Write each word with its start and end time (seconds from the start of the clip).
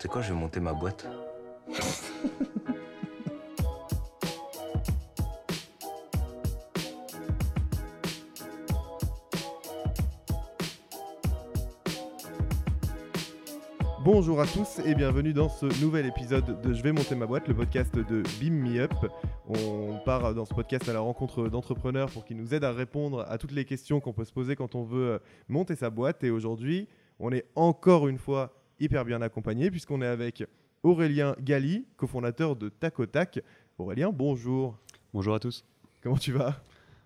C'est 0.00 0.06
quoi, 0.06 0.22
je 0.22 0.32
vais 0.32 0.38
monter 0.38 0.60
ma 0.60 0.72
boîte 0.72 1.08
Bonjour 14.04 14.40
à 14.40 14.46
tous 14.46 14.78
et 14.84 14.94
bienvenue 14.94 15.32
dans 15.32 15.48
ce 15.48 15.66
nouvel 15.82 16.06
épisode 16.06 16.60
de 16.60 16.72
Je 16.72 16.82
vais 16.84 16.92
monter 16.92 17.16
ma 17.16 17.26
boîte, 17.26 17.48
le 17.48 17.54
podcast 17.54 17.92
de 17.96 18.22
Beam 18.38 18.54
Me 18.54 18.78
Up. 18.78 18.94
On 19.48 19.98
part 20.04 20.32
dans 20.32 20.44
ce 20.44 20.54
podcast 20.54 20.88
à 20.88 20.92
la 20.92 21.00
rencontre 21.00 21.48
d'entrepreneurs 21.48 22.08
pour 22.10 22.24
qu'ils 22.24 22.36
nous 22.36 22.54
aident 22.54 22.62
à 22.64 22.72
répondre 22.72 23.26
à 23.28 23.36
toutes 23.36 23.50
les 23.50 23.64
questions 23.64 23.98
qu'on 23.98 24.12
peut 24.12 24.24
se 24.24 24.32
poser 24.32 24.54
quand 24.54 24.76
on 24.76 24.84
veut 24.84 25.20
monter 25.48 25.74
sa 25.74 25.90
boîte. 25.90 26.22
Et 26.22 26.30
aujourd'hui, 26.30 26.86
on 27.18 27.32
est 27.32 27.46
encore 27.56 28.06
une 28.06 28.18
fois 28.18 28.57
hyper 28.80 29.04
bien 29.04 29.22
accompagné 29.22 29.70
puisqu'on 29.70 30.02
est 30.02 30.06
avec 30.06 30.44
Aurélien 30.82 31.34
Galli, 31.40 31.86
cofondateur 31.96 32.56
de 32.56 32.68
Tacotac. 32.68 33.40
Aurélien, 33.78 34.10
bonjour. 34.12 34.78
Bonjour 35.12 35.34
à 35.34 35.40
tous. 35.40 35.64
Comment 36.02 36.16
tu 36.16 36.32
vas? 36.32 36.62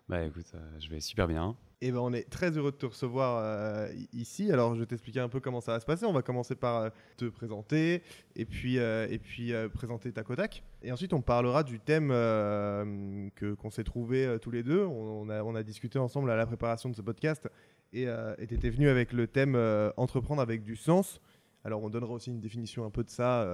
Bah 0.09 0.25
écoute, 0.25 0.53
euh, 0.55 0.81
je 0.81 0.89
vais 0.89 1.01
super 1.01 1.29
bien. 1.29 1.57
Eh 1.85 1.91
ben, 1.91 1.99
on 1.99 2.13
est 2.13 2.31
très 2.31 2.57
heureux 2.57 2.71
de 2.71 2.77
te 2.77 2.87
recevoir 2.87 3.43
euh, 3.43 3.89
ici. 4.13 4.53
Alors, 4.53 4.77
je 4.77 4.81
vais 4.81 4.87
t'expliquer 4.87 5.19
un 5.19 5.29
peu 5.29 5.41
comment 5.41 5.61
ça 5.61 5.73
va 5.73 5.81
se 5.81 5.85
passer. 5.85 6.07
On 6.07 6.13
va 6.13 6.23
commencer 6.23 6.55
par 6.55 6.77
euh, 6.77 6.91
te 7.17 7.25
présenter 7.25 8.05
et 8.37 8.45
puis, 8.45 8.79
euh, 8.79 9.09
et 9.11 9.19
puis 9.19 9.53
présenter 9.75 10.13
ta 10.13 10.23
Kodak. 10.23 10.63
Et 10.85 10.93
ensuite, 10.93 11.13
on 11.13 11.23
parlera 11.23 11.65
du 11.65 11.81
thème 11.81 12.11
que, 12.11 13.55
qu'on 13.55 13.71
s'est 13.71 13.83
trouvé 13.83 14.37
tous 14.41 14.53
les 14.53 14.63
deux. 14.63 14.85
On, 14.85 15.29
a, 15.29 15.43
on, 15.43 15.57
a, 15.57 15.65
discuté 15.65 15.99
ensemble 15.99 16.31
à 16.31 16.37
la 16.37 16.47
préparation 16.47 16.89
de 16.89 16.95
ce 16.95 17.03
podcast 17.03 17.49
et 17.93 18.07
tu 18.49 18.55
étais 18.55 18.71
venu 18.71 18.89
avec 18.89 19.13
le 19.13 19.27
thème 19.27 19.59
entreprendre 19.97 20.41
avec 20.41 20.63
du 20.63 20.77
sens. 20.77 21.21
Alors, 21.65 21.83
on 21.83 21.91
donnera 21.91 22.13
aussi 22.13 22.31
une 22.31 22.41
définition 22.41 22.85
un 22.85 22.91
peu 22.91 23.05
de 23.05 23.11
ça 23.11 23.47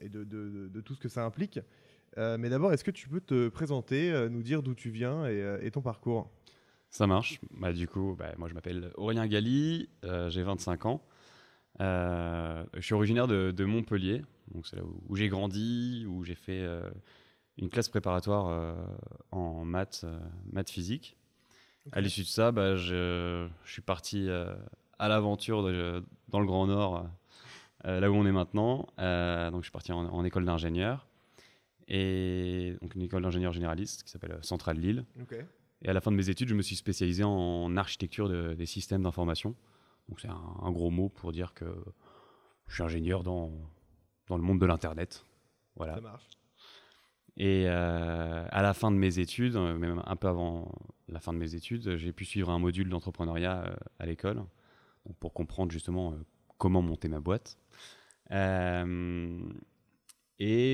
et 0.00 0.08
de, 0.08 0.24
de, 0.24 0.68
de, 0.68 0.80
tout 0.80 0.94
ce 0.94 1.00
que 1.00 1.08
ça 1.08 1.24
implique. 1.24 1.58
mais 2.16 2.48
d'abord, 2.48 2.72
est-ce 2.72 2.84
que 2.84 2.90
tu 2.90 3.08
peux 3.08 3.20
te 3.20 3.48
présenter, 3.48 4.28
nous 4.30 4.42
dire 4.42 4.62
d'où 4.62 4.74
tu 4.74 4.90
viens 4.90 5.26
et, 5.26 5.58
et 5.62 5.70
ton 5.70 5.82
parcours? 5.82 6.30
Ça 6.94 7.08
marche. 7.08 7.40
Bah, 7.50 7.72
du 7.72 7.88
coup, 7.88 8.14
bah, 8.16 8.34
moi 8.38 8.48
je 8.48 8.54
m'appelle 8.54 8.92
Aurélien 8.94 9.26
Galli, 9.26 9.88
euh, 10.04 10.30
j'ai 10.30 10.44
25 10.44 10.86
ans. 10.86 11.02
Euh, 11.80 12.64
je 12.74 12.82
suis 12.82 12.94
originaire 12.94 13.26
de, 13.26 13.64
Montpellier, 13.64 14.22
donc 14.54 14.64
c'est 14.64 14.76
là 14.76 14.82
où, 15.08 15.16
j'ai 15.16 15.28
grandi, 15.28 16.06
où 16.08 16.22
j'ai 16.22 16.36
fait 16.36 16.60
euh, 16.60 16.88
une 17.58 17.68
classe 17.68 17.88
préparatoire 17.88 18.76
en 19.32 19.64
maths, 19.64 20.06
maths 20.52 20.70
physique. 20.70 21.16
À 21.90 22.00
l'issue 22.00 22.22
de 22.22 22.28
ça, 22.28 22.52
bah, 22.52 22.76
je, 22.76 23.48
suis 23.64 23.82
parti 23.82 24.28
à 24.30 25.08
l'aventure 25.08 25.64
dans 26.28 26.38
le 26.38 26.46
Grand 26.46 26.68
Nord, 26.68 27.08
là 27.84 28.10
où 28.10 28.14
on 28.14 28.26
est 28.26 28.32
maintenant. 28.32 28.86
donc 28.98 29.62
je 29.62 29.64
suis 29.64 29.72
parti 29.72 29.92
en, 29.92 30.24
école 30.24 30.44
d'ingénieur, 30.44 31.06
et 31.86 32.76
donc 32.80 32.94
une 32.94 33.02
école 33.02 33.22
d'ingénieur 33.22 33.52
généraliste 33.52 34.04
qui 34.04 34.10
s'appelle 34.10 34.38
Centrale 34.42 34.78
Lille. 34.78 35.04
Et 35.82 35.88
à 35.88 35.92
la 35.92 36.00
fin 36.00 36.10
de 36.10 36.16
mes 36.16 36.30
études, 36.30 36.48
je 36.48 36.54
me 36.54 36.62
suis 36.62 36.76
spécialisé 36.76 37.24
en 37.24 37.76
architecture 37.76 38.28
des 38.56 38.66
systèmes 38.66 39.02
d'information. 39.02 39.54
Donc 40.08 40.20
c'est 40.20 40.28
un, 40.28 40.70
gros 40.70 40.90
mot 40.90 41.08
pour 41.08 41.32
dire 41.32 41.54
que 41.54 41.64
je 42.66 42.74
suis 42.74 42.82
ingénieur 42.82 43.22
dans, 43.22 43.52
dans 44.28 44.36
le 44.36 44.42
monde 44.42 44.60
de 44.60 44.66
l'Internet. 44.66 45.24
Voilà. 45.76 45.94
Ça 45.94 46.00
marche. 46.00 46.28
Et 47.36 47.64
euh, 47.66 48.46
à 48.50 48.62
la 48.62 48.74
fin 48.74 48.90
de 48.92 48.96
mes 48.96 49.18
études, 49.18 49.56
euh, 49.56 49.76
même 49.76 50.02
un 50.04 50.16
peu 50.16 50.28
avant 50.28 50.70
la 51.08 51.18
fin 51.18 51.32
de 51.32 51.38
mes 51.38 51.54
études, 51.54 51.96
j'ai 51.96 52.12
pu 52.12 52.24
suivre 52.24 52.50
un 52.50 52.58
module 52.58 52.88
d'entrepreneuriat 52.88 53.64
euh, 53.66 53.74
à 53.98 54.06
l'école 54.06 54.44
pour 55.18 55.32
comprendre 55.32 55.72
justement 55.72 56.14
comment 56.64 56.80
monter 56.80 57.08
ma 57.08 57.20
boîte. 57.20 57.58
et 58.30 58.34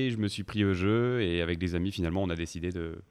je 0.09 0.15
me 0.15 0.29
suis 0.29 0.45
pris 0.45 0.63
au 0.63 0.73
jeu 0.73 1.21
et 1.21 1.41
avec 1.41 1.59
des 1.59 1.75
amis, 1.75 1.91
finalement, 1.91 2.23
on 2.23 2.29
a 2.29 2.35
décidé 2.37 2.69
de, 2.69 3.03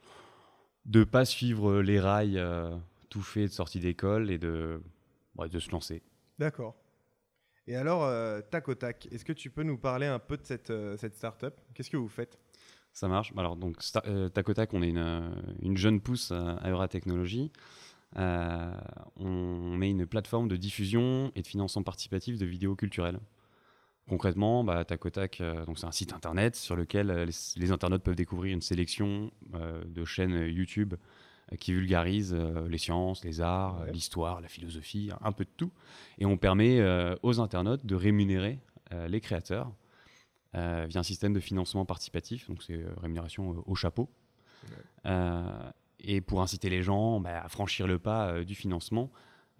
de 0.87 1.05
pas 1.05 1.27
suivre 1.27 1.83
les 1.83 2.01
rails 2.01 2.39
euh, 2.39 2.75
tout 3.11 3.21
fait 3.21 3.49
de 3.49 3.53
sortie 3.53 3.81
d'école 3.81 4.31
et 4.31 4.39
de, 4.39 4.81
de 5.37 5.59
se 5.59 5.71
lancer. 5.73 6.03
D'accord. 6.39 6.75
Et 7.67 7.77
alors, 7.77 8.03
euh, 8.05 8.41
tac 8.41 8.67
au 8.71 8.75
tac, 8.75 9.09
est-ce 9.13 9.27
que 9.27 9.35
tu 9.35 9.51
peux 9.51 9.63
nous 9.63 9.77
parler 9.77 10.07
un 10.07 10.19
peu 10.19 10.39
de 10.39 10.47
cette, 10.47 10.71
euh, 10.71 10.97
cette 10.97 11.17
start-up? 11.17 11.61
Qu'est-ce 11.75 11.91
que 11.91 11.99
vous 11.99 12.09
faites? 12.09 12.39
Ça 12.95 13.09
marche. 13.09 13.35
Alors, 13.37 13.57
donc, 13.57 13.77
tac 14.33 14.49
au 14.49 14.55
tac, 14.55 14.73
on 14.73 14.81
est 14.83 14.89
une, 14.89 15.35
une 15.61 15.77
jeune 15.77 16.01
pousse 16.01 16.33
à 16.33 16.67
Eura 16.71 16.89
Technologies. 16.89 17.53
On 18.17 19.77
met 19.77 19.91
une 19.91 20.07
plateforme 20.07 20.49
de 20.49 20.57
diffusion 20.57 21.33
et 21.35 21.43
de 21.43 21.47
financement 21.47 21.83
participatif 21.83 22.39
de 22.39 22.47
vidéos 22.47 22.77
culturelles. 22.77 23.21
Concrètement, 24.11 24.65
bah, 24.65 24.85
Tac 24.85 25.41
euh, 25.41 25.65
donc 25.67 25.79
c'est 25.79 25.87
un 25.87 25.93
site 25.93 26.13
internet 26.13 26.57
sur 26.57 26.75
lequel 26.75 27.11
euh, 27.11 27.27
les, 27.57 27.71
internautes 27.71 28.03
peuvent 28.03 28.17
découvrir 28.17 28.53
une 28.53 28.61
sélection 28.61 29.31
euh, 29.55 29.85
de 29.85 30.05
chaînes 30.05 30.49
YouTube 30.49 30.95
qui 31.61 31.73
vulgarisent 31.73 32.37
les 32.69 32.79
sciences, 32.79 33.25
les 33.25 33.41
arts, 33.41 33.85
l'histoire, 33.93 34.41
la 34.41 34.47
philosophie, 34.47 35.11
un 35.21 35.33
peu 35.33 35.43
de 35.45 35.51
tout. 35.57 35.73
Et 36.19 36.25
on 36.25 36.37
permet 36.37 36.81
aux 37.25 37.41
internautes 37.41 37.85
de 37.85 37.97
rémunérer 37.97 38.61
les 39.09 39.21
créateurs 39.21 39.73
via 40.53 41.01
un 41.01 41.03
système 41.03 41.33
de 41.33 41.41
financement 41.41 41.85
participatif, 41.85 42.47
donc 42.49 42.63
c'est 42.63 42.81
rémunération 42.99 43.65
au 43.67 43.75
chapeau. 43.75 44.09
Et 46.05 46.21
pour 46.21 46.43
inciter 46.43 46.71
les 46.71 46.83
gens 46.83 47.21
bah, 47.21 47.43
à 47.43 47.49
franchir 47.49 47.87
le 47.87 47.99
pas 47.99 48.45
du 48.45 48.55
financement, 48.55 49.11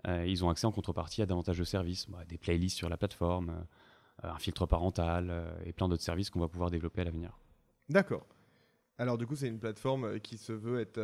ils 0.07 0.45
ont 0.45 0.49
accès 0.49 0.67
en 0.67 0.73
contrepartie 0.73 1.21
à 1.21 1.27
davantage 1.27 1.59
de 1.59 1.65
services, 1.65 2.09
bah, 2.09 2.25
des 2.27 2.39
playlists 2.39 2.77
sur 2.77 2.89
la 2.89 2.97
plateforme, 2.97 3.65
euh, 4.25 4.31
un 4.31 4.39
filtre 4.39 4.67
parental 4.67 5.29
euh, 5.31 5.51
et 5.65 5.73
plein 5.73 5.89
d'autres 5.89 6.03
services 6.03 6.31
qu'on 6.31 6.41
va 6.41 6.49
pouvoir 6.49 6.71
développer 6.71 7.01
à 7.01 7.05
l'avenir. 7.05 7.39
D'accord. 7.89 8.27
Alors 8.99 9.17
du 9.17 9.27
coup, 9.27 9.35
c'est 9.35 9.49
une 9.49 9.59
plateforme 9.59 10.05
euh, 10.05 10.19
qui 10.19 10.37
se 10.37 10.53
veut 10.53 10.81
être, 10.81 10.99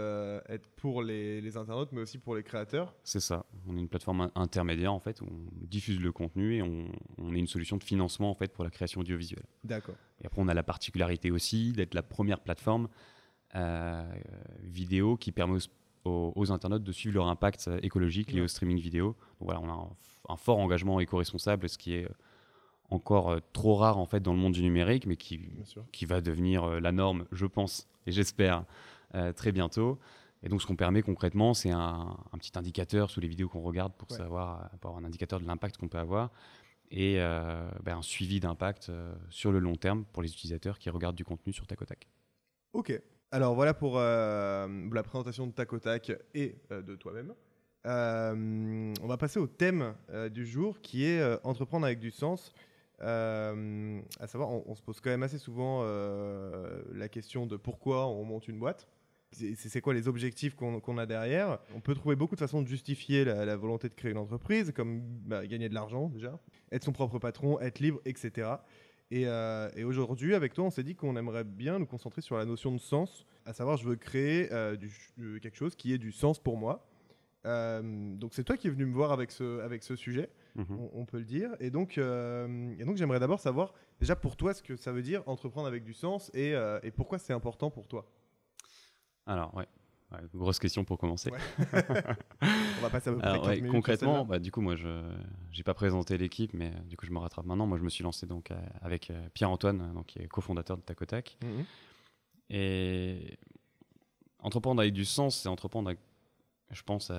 être 0.48 0.68
pour 0.76 1.02
les, 1.02 1.56
internautes, 1.56 1.92
mais 1.92 2.02
aussi 2.02 2.18
pour 2.18 2.34
les 2.34 2.42
créateurs. 2.42 2.94
C'est 3.04 3.20
ça. 3.20 3.46
On 3.66 3.76
est 3.76 3.80
une 3.80 3.88
plateforme 3.88 4.30
intermédiaire 4.34 4.92
en 4.92 5.00
fait 5.00 5.20
où 5.22 5.26
on 5.26 5.66
diffuse 5.66 6.00
le 6.00 6.12
contenu 6.12 6.56
et 6.56 6.62
on, 6.62 6.86
on, 7.18 7.34
est 7.34 7.38
une 7.38 7.46
solution 7.46 7.76
de 7.76 7.84
financement 7.84 8.30
en 8.30 8.34
fait 8.34 8.52
pour 8.52 8.64
la 8.64 8.70
création 8.70 9.00
audiovisuelle. 9.00 9.46
D'accord. 9.64 9.94
Et 10.20 10.26
après, 10.26 10.42
on 10.42 10.48
a 10.48 10.54
la 10.54 10.62
particularité 10.62 11.30
aussi 11.30 11.72
d'être 11.72 11.94
la 11.94 12.02
première 12.02 12.40
plateforme 12.40 12.88
vidéo 14.62 15.16
qui 15.16 15.32
permet 15.32 15.58
aux, 16.04 16.52
internautes 16.52 16.84
de 16.84 16.92
suivre 16.92 17.16
leur 17.16 17.28
impact 17.28 17.70
écologique 17.82 18.32
lié 18.32 18.40
au 18.40 18.48
streaming 18.48 18.78
vidéo. 18.78 19.16
Donc 19.40 19.48
voilà, 19.48 19.60
on 19.60 19.68
a 19.68 19.72
un, 19.72 19.88
un 20.28 20.36
fort 20.36 20.58
engagement 20.58 21.00
éco-responsable, 21.00 21.68
ce 21.68 21.78
qui 21.78 21.94
est 21.94 22.08
encore 22.90 23.30
euh, 23.30 23.40
trop 23.52 23.74
rare 23.74 23.98
en 23.98 24.06
fait 24.06 24.20
dans 24.20 24.32
le 24.32 24.38
monde 24.38 24.52
du 24.52 24.62
numérique, 24.62 25.06
mais 25.06 25.16
qui, 25.16 25.40
qui 25.92 26.06
va 26.06 26.20
devenir 26.20 26.64
euh, 26.64 26.80
la 26.80 26.92
norme, 26.92 27.26
je 27.32 27.46
pense, 27.46 27.88
et 28.06 28.12
j'espère, 28.12 28.64
euh, 29.14 29.32
très 29.32 29.52
bientôt. 29.52 29.98
Et 30.42 30.48
donc, 30.48 30.62
ce 30.62 30.66
qu'on 30.66 30.76
permet 30.76 31.02
concrètement, 31.02 31.54
c'est 31.54 31.70
un, 31.70 32.16
petit 32.34 32.52
indicateur 32.56 33.10
sous 33.10 33.20
les 33.20 33.28
vidéos 33.28 33.48
qu'on 33.48 33.62
regarde 33.62 33.92
pour 33.94 34.10
savoir, 34.10 34.70
pour 34.80 34.90
avoir 34.90 35.02
un 35.02 35.06
indicateur 35.06 35.40
de 35.40 35.46
l'impact 35.46 35.76
qu'on 35.78 35.88
peut 35.88 35.98
avoir 35.98 36.30
et 36.92 37.16
ben, 37.82 37.96
un 37.96 38.02
suivi 38.02 38.38
d'impact 38.38 38.92
sur 39.30 39.50
le 39.50 39.58
long 39.58 39.74
terme 39.74 40.04
pour 40.12 40.22
les 40.22 40.30
utilisateurs 40.30 40.78
qui 40.78 40.88
regardent 40.90 41.16
du 41.16 41.24
contenu 41.24 41.52
sur 41.52 41.66
Tacotac. 41.66 42.06
Ok. 42.74 43.00
Alors 43.36 43.54
voilà 43.54 43.74
pour 43.74 43.98
la 43.98 45.02
présentation 45.04 45.46
de 45.46 45.52
Tacotac 45.52 46.10
et 46.32 46.56
de 46.70 46.96
toi-même. 46.96 47.34
on 47.84 49.06
va 49.06 49.18
passer 49.18 49.38
au 49.38 49.46
thème 49.46 49.92
du 50.30 50.46
jour 50.46 50.80
qui 50.80 51.04
est 51.04 51.22
entreprendre 51.44 51.84
avec 51.84 51.98
du 51.98 52.10
sens. 52.10 52.54
Euh, 53.02 54.00
à 54.18 54.26
savoir, 54.26 54.48
on, 54.66 54.74
se 54.74 54.80
pose 54.80 55.00
quand 55.02 55.10
même 55.10 55.22
assez 55.22 55.36
souvent 55.36 55.82
euh, 55.82 56.80
la 56.94 57.10
question 57.10 57.44
de 57.44 57.58
pourquoi 57.58 58.06
on 58.06 58.24
monte 58.24 58.48
une 58.48 58.58
boîte. 58.58 58.88
C'est 59.32 59.82
quoi 59.82 59.92
les 59.92 60.08
objectifs 60.08 60.54
qu'on 60.54 60.96
a 60.96 61.04
derrière? 61.04 61.58
On 61.74 61.80
peut 61.80 61.94
trouver 61.94 62.16
beaucoup 62.16 62.36
de 62.36 62.40
façons 62.40 62.62
de 62.62 62.68
justifier 62.68 63.22
la, 63.26 63.54
volonté 63.56 63.90
de 63.90 63.94
créer 63.94 64.12
une 64.12 64.16
entreprise, 64.16 64.72
comme 64.74 65.02
bah, 65.02 65.46
gagner 65.46 65.68
de 65.68 65.74
l'argent 65.74 66.08
déjà, 66.08 66.40
être 66.72 66.84
son 66.84 66.92
propre 66.92 67.18
patron, 67.18 67.60
être 67.60 67.80
libre, 67.80 68.00
etc. 68.06 68.48
Euh, 69.12 69.70
et, 69.76 69.84
aujourd'hui, 69.84 70.34
avec 70.34 70.52
toi, 70.52 70.64
on 70.64 70.70
s'est 70.70 70.82
dit 70.82 70.94
qu'on 70.94 71.16
aimerait 71.16 71.44
bien 71.44 71.78
nous 71.78 71.86
concentrer 71.86 72.22
sur 72.22 72.36
la 72.36 72.44
notion 72.44 72.72
de 72.72 72.78
sens, 72.78 73.24
à 73.44 73.52
savoir, 73.52 73.76
je 73.76 73.88
veux 73.88 73.96
créer 73.96 74.48
du, 74.76 75.40
quelque 75.40 75.56
chose 75.56 75.76
qui 75.76 75.92
ait 75.92 75.98
du 75.98 76.12
sens 76.12 76.38
pour 76.38 76.56
moi. 76.56 76.86
donc 77.44 78.34
c'est 78.34 78.44
toi 78.44 78.56
qui 78.56 78.66
es 78.66 78.70
venu 78.70 78.86
me 78.86 78.94
voir 78.94 79.12
avec 79.12 79.30
ce, 79.30 79.60
avec 79.60 79.82
ce 79.82 79.94
sujet. 79.94 80.30
Mhm. 80.56 80.88
on, 80.94 81.04
peut 81.04 81.18
le 81.18 81.24
dire. 81.24 81.50
Et 81.60 81.70
donc, 81.70 81.98
euh, 81.98 82.74
donc 82.84 82.96
j'aimerais 82.96 83.20
d'abord 83.20 83.40
savoir, 83.40 83.74
déjà 84.00 84.16
pour 84.16 84.36
toi, 84.36 84.54
ce 84.54 84.62
que 84.62 84.74
ça 84.74 84.90
veut 84.90 85.02
dire 85.02 85.22
entreprendre 85.26 85.66
avec 85.66 85.84
du 85.84 85.92
sens 85.92 86.30
et, 86.32 86.54
euh, 86.54 86.80
pourquoi 86.96 87.18
c'est 87.18 87.34
important 87.34 87.70
pour 87.70 87.86
toi? 87.86 88.10
Alors, 89.26 89.54
ouais. 89.54 89.66
Grosse 90.34 90.58
question 90.58 90.84
pour 90.84 90.98
commencer. 90.98 91.30
on 91.58 92.82
va 92.82 92.90
passer 92.90 93.10
à 93.10 93.12
peu 93.12 93.18
près 93.18 93.60
Concrètement, 93.62 94.24
bah, 94.24 94.38
du 94.38 94.50
coup, 94.50 94.60
moi, 94.60 94.76
je 94.76 94.88
n'ai 94.88 95.62
pas 95.64 95.74
présenté 95.74 96.16
l'équipe, 96.18 96.52
mais 96.54 96.68
euh, 96.68 96.80
du 96.88 96.96
coup, 96.96 97.06
je 97.06 97.12
me 97.12 97.18
rattrape 97.18 97.46
maintenant. 97.46 97.66
Moi, 97.66 97.78
je 97.78 97.82
me 97.82 97.88
suis 97.88 98.04
lancé 98.04 98.26
donc 98.26 98.50
avec 98.82 99.12
Pierre-Antoine, 99.34 99.92
donc, 99.94 100.06
qui 100.06 100.18
est 100.20 100.28
cofondateur 100.28 100.76
de 100.76 100.82
Tacotac. 100.82 101.36
Mhm. 101.42 101.64
Et 102.50 103.38
entreprendre 104.38 104.80
avec 104.80 104.92
du 104.92 105.04
sens, 105.04 105.40
c'est 105.40 105.48
entreprendre, 105.48 105.92
je 106.70 106.82
pense, 106.82 107.10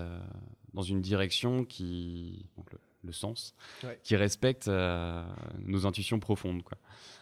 dans 0.73 0.81
une 0.81 1.01
direction 1.01 1.63
qui. 1.65 2.45
Donc, 2.57 2.69
le 3.03 3.11
sens, 3.13 3.53
Ouais. 3.85 3.97
qui 4.03 4.15
respecte 4.17 4.67
euh, 4.67 5.23
nos 5.59 5.85
intuitions 5.85 6.19
profondes. 6.19 6.63
Quoi. 6.63 6.77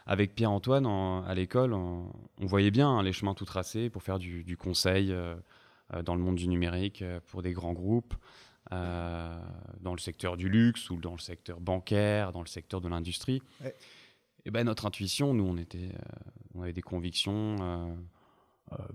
Avec 0.08 0.34
Pierre-Antoine, 0.34 0.86
à 0.88 1.34
l'école, 1.36 1.74
on, 1.74 2.12
on 2.40 2.46
voyait 2.48 2.72
bien 2.72 2.90
hein, 2.90 3.04
les 3.04 3.14
chemins 3.14 3.36
tout 3.36 3.46
tracés 3.46 3.90
pour 3.92 4.02
faire 4.02 4.18
du, 4.18 4.44
du 4.44 4.58
conseil 4.58 5.12
euh, 5.12 5.36
euh, 5.94 6.02
dans 6.02 6.16
le 6.16 6.22
monde 6.22 6.38
du 6.38 6.48
numérique 6.48 7.04
euh, 7.04 7.20
pour 7.28 7.44
des 7.44 7.52
grands 7.54 7.74
groupes, 7.74 8.16
euh, 8.72 9.40
dans 9.82 9.94
le 9.94 10.00
secteur 10.00 10.38
du 10.38 10.50
luxe 10.50 10.90
ou 10.90 10.96
dans 10.98 11.12
le 11.12 11.20
secteur 11.20 11.60
bancaire, 11.60 12.32
dans 12.32 12.42
le 12.42 12.48
secteur 12.48 12.82
de 12.82 12.88
l'industrie. 12.88 13.44
Ouais. 13.64 13.76
Et 14.46 14.52
ben 14.52 14.64
notre 14.64 14.88
intuition, 14.88 15.34
nous, 15.36 15.44
on 15.46 15.58
était, 15.58 15.90
euh, 15.94 16.32
on 16.56 16.62
avait 16.64 16.74
des 16.74 16.82
convictions 16.82 17.58
euh, 17.62 17.64
euh, 17.64 17.96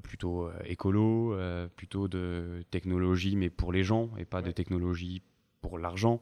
plutôt 0.02 0.46
euh, 0.48 0.52
écolo, 0.64 1.34
euh, 1.34 1.68
plutôt 1.68 2.08
de 2.08 2.62
technologie, 2.70 3.36
mais 3.36 3.50
pour 3.50 3.72
les 3.72 3.84
gens, 3.84 4.10
et 4.18 4.24
pas 4.24 4.42
de 4.42 4.50
technologie 4.50 5.22
pour 5.60 5.78
l'argent. 5.78 6.20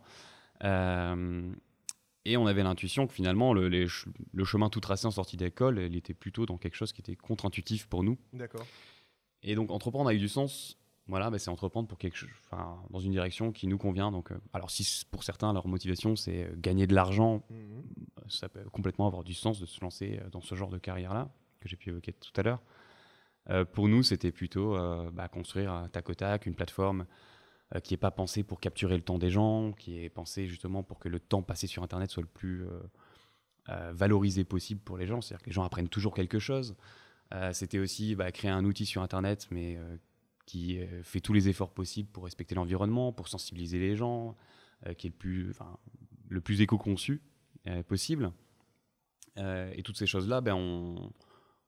Euh, 0.64 1.50
et 2.24 2.36
on 2.36 2.46
avait 2.46 2.62
l'intuition 2.62 3.06
que 3.06 3.12
finalement, 3.14 3.54
le, 3.54 3.68
les 3.68 3.86
ch- 3.88 4.06
le 4.34 4.44
chemin 4.44 4.68
tout 4.68 4.80
tracé 4.80 5.06
en 5.06 5.10
sortie 5.10 5.36
d'école, 5.36 5.78
il 5.80 5.96
était 5.96 6.14
plutôt 6.14 6.44
dans 6.46 6.58
quelque 6.58 6.74
chose 6.76 6.92
qui 6.92 7.00
était 7.00 7.16
contre-intuitif 7.16 7.86
pour 7.86 8.02
nous. 8.02 8.18
D'accord. 8.32 8.66
Et 9.42 9.54
donc, 9.54 9.70
entreprendre 9.70 10.08
avec 10.10 10.20
du 10.20 10.28
sens, 10.28 10.76
voilà, 11.06 11.30
bah, 11.30 11.38
c'est 11.38 11.48
entreprendre 11.48 11.88
pour 11.88 11.96
quelque 11.96 12.16
chose, 12.18 12.28
enfin, 12.50 12.76
dans 12.90 12.98
une 12.98 13.12
direction 13.12 13.50
qui 13.52 13.66
nous 13.66 13.78
convient. 13.78 14.10
Donc, 14.12 14.30
euh, 14.30 14.38
alors, 14.52 14.70
si 14.70 15.04
pour 15.10 15.24
certains, 15.24 15.52
leur 15.54 15.66
motivation, 15.68 16.16
c'est 16.16 16.44
euh, 16.44 16.50
gagner 16.56 16.86
de 16.86 16.94
l'argent, 16.94 17.42
Mhm. 17.50 17.82
ça 18.28 18.48
peut 18.50 18.64
complètement 18.70 19.06
avoir 19.06 19.24
du 19.24 19.32
sens 19.32 19.58
de 19.58 19.64
se 19.66 19.80
lancer 19.80 20.20
euh, 20.22 20.28
dans 20.28 20.42
ce 20.42 20.54
genre 20.54 20.68
de 20.70 20.78
carrière-là, 20.78 21.30
que 21.60 21.68
j'ai 21.68 21.76
pu 21.76 21.88
évoquer 21.90 22.12
tout 22.12 22.32
à 22.36 22.42
l'heure. 22.42 22.60
Euh, 23.50 23.64
pour 23.64 23.88
nous, 23.88 24.02
c'était 24.02 24.32
plutôt 24.32 24.76
euh, 24.76 25.10
bah, 25.10 25.28
construire 25.28 25.88
tac 25.92 26.08
au 26.10 26.14
tac, 26.14 26.46
une 26.46 26.54
plateforme 26.54 27.06
euh, 27.74 27.80
qui 27.80 27.94
n'est 27.94 27.98
pas 27.98 28.10
pensée 28.10 28.42
pour 28.42 28.60
capturer 28.60 28.96
le 28.96 29.02
temps 29.02 29.18
des 29.18 29.30
gens, 29.30 29.72
qui 29.72 30.02
est 30.04 30.08
pensée 30.08 30.46
justement 30.46 30.82
pour 30.82 30.98
que 30.98 31.08
le 31.08 31.20
temps 31.20 31.42
passé 31.42 31.66
sur 31.66 31.82
Internet 31.82 32.10
soit 32.10 32.22
le 32.22 32.28
plus 32.28 32.66
valorisé 33.92 34.44
possible 34.44 34.80
pour 34.80 34.96
les 34.96 35.06
gens. 35.06 35.20
C'est-à-dire 35.20 35.42
que 35.42 35.50
les 35.50 35.54
gens 35.54 35.62
apprennent 35.62 35.90
toujours 35.90 36.14
quelque 36.14 36.38
chose. 36.38 36.74
C'était 37.52 37.78
aussi 37.78 38.14
bah, 38.14 38.32
créer 38.32 38.50
un 38.50 38.64
outil 38.64 38.86
sur 38.86 39.02
Internet, 39.02 39.46
mais 39.50 39.78
qui 40.46 40.80
fait 41.02 41.20
tous 41.20 41.34
les 41.34 41.50
efforts 41.50 41.74
possibles 41.74 42.08
pour 42.08 42.24
respecter 42.24 42.54
l'environnement, 42.54 43.12
pour 43.12 43.28
sensibiliser 43.28 43.78
les 43.78 43.94
gens, 43.94 44.34
qui 44.96 45.08
est 45.08 45.10
le 45.10 45.16
plus, 45.16 45.52
le 46.30 46.40
plus 46.40 46.62
éco-conçu 46.62 47.20
possible. 47.88 48.32
Et 49.36 49.82
toutes 49.84 49.98
ces 49.98 50.06
choses-là, 50.06 50.40
ben, 50.40 50.54
on, 50.54 51.12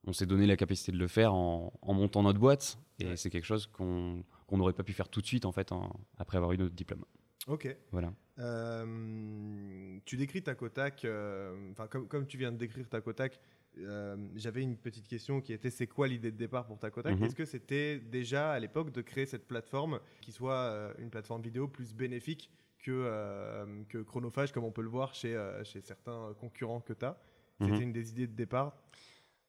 on 0.06 0.12
s'est 0.12 0.26
donné 0.26 0.46
la 0.46 0.56
capacité 0.56 0.92
de 0.92 0.96
le 0.98 1.08
faire 1.08 1.34
en, 1.34 1.72
en 1.82 1.94
montant 1.94 2.22
notre 2.22 2.38
boîte. 2.38 2.78
Et 2.98 3.06
Ouais. 3.06 3.16
c'est 3.16 3.30
quelque 3.30 3.44
chose 3.46 3.66
qu'on 3.66 4.24
n'aurait 4.52 4.72
pas 4.74 4.82
pu 4.82 4.92
faire 4.92 5.08
tout 5.08 5.20
de 5.20 5.26
suite, 5.26 5.44
en 5.46 5.52
fait, 5.52 5.72
en- 5.72 5.90
après 6.18 6.36
avoir 6.36 6.52
eu 6.52 6.58
notre 6.58 6.74
diplôme. 6.74 7.04
Ok. 7.46 7.74
Voilà. 7.92 8.12
Euh, 8.38 9.98
tu 10.04 10.16
décris 10.16 10.42
Tacotac, 10.42 11.04
euh, 11.04 11.70
enfin 11.72 11.86
comme, 11.86 12.06
comme 12.08 12.26
tu 12.26 12.36
viens 12.38 12.52
de 12.52 12.56
décrire 12.56 12.88
Tacotac, 12.88 13.40
euh, 13.78 14.16
j'avais 14.36 14.62
une 14.62 14.76
petite 14.76 15.06
question 15.08 15.40
qui 15.40 15.52
était 15.52 15.70
c'est 15.70 15.86
quoi 15.86 16.08
l'idée 16.08 16.30
de 16.32 16.36
départ 16.36 16.66
pour 16.66 16.78
Tacotac 16.78 17.16
Mhm. 17.16 17.24
Est-ce 17.24 17.34
que 17.34 17.44
c'était 17.44 17.98
déjà 17.98 18.52
à 18.52 18.58
l'époque 18.58 18.90
de 18.92 19.00
créer 19.00 19.26
cette 19.26 19.46
plateforme 19.46 20.00
qui 20.20 20.32
soit 20.32 20.54
euh, 20.54 20.92
une 20.98 21.10
plateforme 21.10 21.42
vidéo 21.42 21.68
plus 21.68 21.94
bénéfique 21.94 22.50
que, 22.82 22.90
euh, 22.90 23.82
que 23.88 23.98
chronophage 23.98 24.52
comme 24.52 24.64
on 24.64 24.72
peut 24.72 24.82
le 24.82 24.88
voir 24.88 25.14
chez, 25.14 25.34
euh, 25.34 25.62
chez 25.64 25.80
certains 25.80 26.34
concurrents 26.40 26.80
que 26.80 26.92
tu 26.92 27.04
as 27.04 27.18
C'était 27.60 27.72
Mhm. 27.72 27.82
une 27.82 27.92
des 27.92 28.10
idées 28.10 28.26
de 28.26 28.34
départ? 28.34 28.74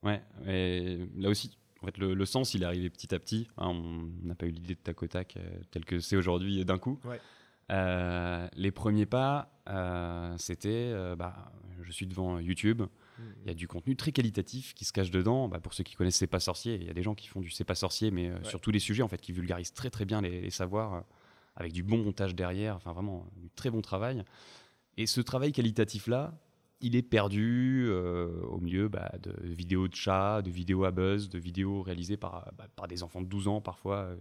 Ouais, 0.04 0.22
et 0.48 0.98
là 1.18 1.30
aussi, 1.30 1.58
en 1.82 1.86
fait, 1.86 1.98
le, 1.98 2.14
le 2.14 2.26
sens, 2.26 2.54
il 2.54 2.64
est 2.64 2.66
arrivé 2.66 2.90
petit 2.90 3.14
à 3.14 3.20
petit. 3.20 3.48
hein. 3.58 3.68
on 3.70 4.10
n'a 4.26 4.36
pas 4.36 4.46
eu 4.48 4.52
l'idée 4.52 4.76
de 4.76 4.80
tac 4.80 5.02
au 5.04 5.08
tac 5.08 5.38
euh, 5.38 5.42
tel 5.72 5.86
que 5.86 6.00
c'est 6.00 6.16
aujourd'hui 6.16 6.64
d'un 6.66 6.78
coup. 6.80 7.00
Ouais. 7.06 7.20
Euh, 7.72 8.48
les 8.56 8.72
premiers 8.72 9.06
pas, 9.06 9.54
euh, 9.70 10.36
c'était, 10.38 10.70
euh, 10.94 11.16
bah, 11.16 11.52
je 11.84 11.92
suis 11.92 12.06
devant 12.08 12.40
YouTube, 12.40 12.82
il 13.44 13.48
y 13.48 13.52
a 13.52 13.54
du 13.54 13.68
contenu 13.68 13.96
très 13.96 14.12
qualitatif 14.12 14.74
qui 14.74 14.84
se 14.84 14.92
cache 14.92 15.12
dedans. 15.12 15.48
Bah, 15.48 15.60
pour 15.60 15.74
ceux 15.76 15.84
qui 15.84 15.94
connaissent 15.96 16.16
C'est 16.16 16.26
pas 16.28 16.40
sorcier, 16.40 16.76
il 16.76 16.84
y 16.86 16.90
a 16.90 16.94
des 16.94 17.04
gens 17.04 17.14
qui 17.14 17.28
font 17.28 17.40
du 17.40 17.52
C'est 17.52 17.64
pas 17.64 17.76
sorcier, 17.76 18.10
mais 18.10 18.30
euh, 18.30 18.38
Ouais. 18.40 18.44
sur 18.50 18.60
tous 18.60 18.72
les 18.72 18.80
sujets, 18.80 19.04
en 19.04 19.08
fait, 19.08 19.22
qui 19.22 19.32
vulgarisent 19.32 19.74
très 19.74 19.92
très 19.92 20.06
bien 20.06 20.22
les, 20.22 20.42
les 20.42 20.50
savoirs, 20.50 20.94
euh, 20.96 21.02
avec 21.56 21.72
du 21.74 21.84
bon 21.84 22.00
montage 22.04 22.34
derrière, 22.34 22.76
enfin 22.76 22.92
vraiment 22.94 23.28
du 23.38 23.50
très 23.52 23.70
bon 23.70 23.82
travail. 23.82 24.24
Et 24.98 25.06
ce 25.06 25.22
travail 25.22 25.52
qualitatif-là, 25.52 26.34
il 26.82 26.96
est 26.96 27.02
perdu 27.04 27.86
euh, 27.88 28.42
au 28.44 28.60
milieu 28.60 28.88
bah, 28.88 29.12
de 29.22 29.34
vidéos 29.44 29.88
de 29.88 29.96
chats, 29.96 30.42
de 30.42 30.50
vidéos 30.50 30.84
à 30.84 30.92
buzz, 30.92 31.30
de 31.30 31.40
vidéos 31.40 31.82
réalisées 31.82 32.18
par, 32.18 32.52
bah, 32.58 32.68
par 32.76 32.88
des 32.88 33.04
enfants 33.04 33.22
de 33.22 33.28
12 33.28 33.48
ans 33.48 33.62
parfois. 33.62 33.98
euh. 33.98 34.18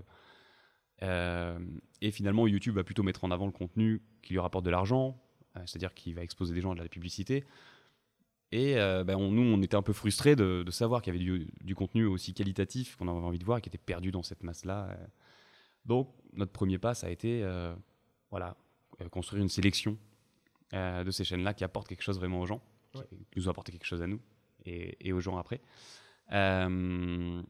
Euh, 1.02 1.58
et 2.02 2.10
finalement, 2.10 2.46
YouTube 2.46 2.74
va 2.74 2.84
plutôt 2.84 3.02
mettre 3.02 3.24
en 3.24 3.30
avant 3.30 3.46
le 3.46 3.52
contenu 3.52 4.02
qui 4.22 4.34
lui 4.34 4.40
rapporte 4.40 4.66
de 4.66 4.70
l'argent, 4.70 5.18
c'est-à-dire 5.64 5.94
qu'il 5.94 6.14
va 6.14 6.22
exposer 6.22 6.54
des 6.54 6.60
gens 6.60 6.72
à 6.72 6.74
de 6.74 6.82
la 6.82 6.88
publicité. 6.88 7.44
Et 8.52 8.74
bah, 8.74 9.16
on- 9.16 9.30
nous, 9.30 9.42
on 9.42 9.62
était 9.62 9.76
un 9.76 9.82
peu 9.82 9.94
frustrés 9.94 10.36
de, 10.36 10.62
savoir 10.70 11.00
qu'il 11.00 11.14
y 11.14 11.16
avait 11.16 11.24
du, 11.24 11.50
du 11.62 11.74
contenu 11.74 12.04
aussi 12.04 12.34
qualitatif 12.34 12.96
qu'on 12.96 13.08
avait 13.08 13.26
envie 13.26 13.38
de 13.38 13.44
voir 13.46 13.58
et 13.58 13.60
qui 13.62 13.70
était 13.70 13.78
perdu 13.78 14.10
dans 14.10 14.22
cette 14.22 14.42
masse-là. 14.42 14.94
Donc, 15.86 16.12
notre 16.34 16.52
premier 16.52 16.76
pas, 16.76 16.92
ça 16.92 17.06
a 17.06 17.10
été 17.10 17.48
voilà, 18.30 18.54
construire 19.10 19.42
une 19.42 19.48
sélection 19.48 19.96
euh, 20.74 21.04
de 21.04 21.10
ces 21.10 21.24
chaînes-là 21.24 21.54
qui 21.54 21.64
apportent 21.64 21.88
quelque 21.88 22.02
chose 22.02 22.18
vraiment 22.18 22.40
aux 22.40 22.46
gens, 22.46 22.62
Ouais. 22.94 23.02
qui 23.30 23.38
nous 23.38 23.46
ont 23.48 23.50
apporté 23.52 23.70
quelque 23.72 23.84
chose 23.86 24.02
à 24.02 24.06
nous 24.06 24.20
et, 24.66 24.96
et 25.08 25.12
aux 25.12 25.20
gens 25.20 25.36
après. 25.38 25.60
Euh, 26.32 27.42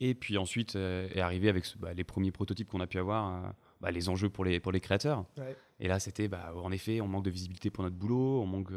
et 0.00 0.14
puis 0.14 0.36
ensuite 0.38 0.76
euh, 0.76 1.08
est 1.14 1.20
arrivé 1.20 1.48
avec 1.48 1.64
ce- 1.64 1.78
bah, 1.78 1.94
les 1.94 2.04
premiers 2.04 2.32
prototypes 2.32 2.68
qu'on 2.68 2.80
a 2.80 2.86
pu 2.86 2.98
avoir, 2.98 3.54
bah, 3.80 3.90
les 3.90 4.08
enjeux 4.08 4.28
pour 4.28 4.44
les, 4.44 4.60
pour 4.60 4.72
les 4.72 4.80
créateurs. 4.80 5.24
Ouais. 5.38 5.56
Et 5.80 5.88
là, 5.88 5.98
c'était, 5.98 6.28
bah, 6.28 6.52
en 6.56 6.72
effet, 6.72 7.00
on 7.00 7.08
manque 7.08 7.24
de 7.24 7.30
visibilité 7.30 7.70
pour 7.70 7.84
notre 7.84 7.96
boulot, 7.96 8.40
on 8.42 8.46
manque 8.46 8.72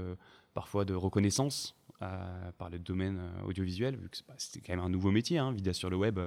parfois 0.54 0.86
de 0.86 0.94
reconnaissance 0.94 1.76
par 2.00 2.70
le 2.70 2.78
domaine 2.78 3.20
audiovisuel, 3.46 3.96
vu 3.98 4.10
que 4.10 4.18
c'était 4.38 4.62
quand 4.62 4.76
même 4.76 4.86
un 4.86 4.90
nouveau 4.90 5.10
métier, 5.12 5.38
hein, 5.40 5.52
vidéo 5.52 5.74
sur 5.74 5.90
le 5.90 5.96
web. 5.98 6.20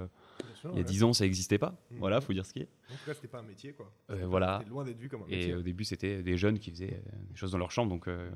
Sûr, 0.54 0.70
il 0.72 0.76
y 0.76 0.78
a 0.78 0.82
ouais. 0.82 0.84
10 0.84 1.04
ans, 1.04 1.12
ça 1.12 1.25
n'existait 1.25 1.58
pas. 1.58 1.75
Mhm. 1.90 1.98
Voilà, 1.98 2.20
faut 2.20 2.32
dire 2.32 2.44
ce 2.46 2.52
qui 2.52 2.60
est. 2.60 2.69
En 2.90 2.94
tout 2.94 3.04
cas, 3.06 3.14
c'était 3.14 3.28
pas 3.28 3.38
un 3.40 3.42
métier 3.44 3.72
quoi. 3.72 3.90
Euh, 4.10 4.26
voilà. 4.26 4.62
Loin 4.69 4.84
d'être 4.84 4.98
vu 4.98 5.08
comme 5.08 5.22
un 5.22 5.26
Et 5.28 5.37
métier. 5.37 5.54
au 5.54 5.62
début, 5.62 5.84
c'était 5.84 6.22
des 6.22 6.37
jeunes 6.37 6.58
qui 6.58 6.70
faisaient 6.70 7.02
euh, 7.06 7.16
des 7.31 7.37
choses 7.37 7.52
dans 7.52 7.58
leur 7.58 7.70
chambre. 7.70 7.90
Donc, 7.90 8.08
euh, 8.08 8.31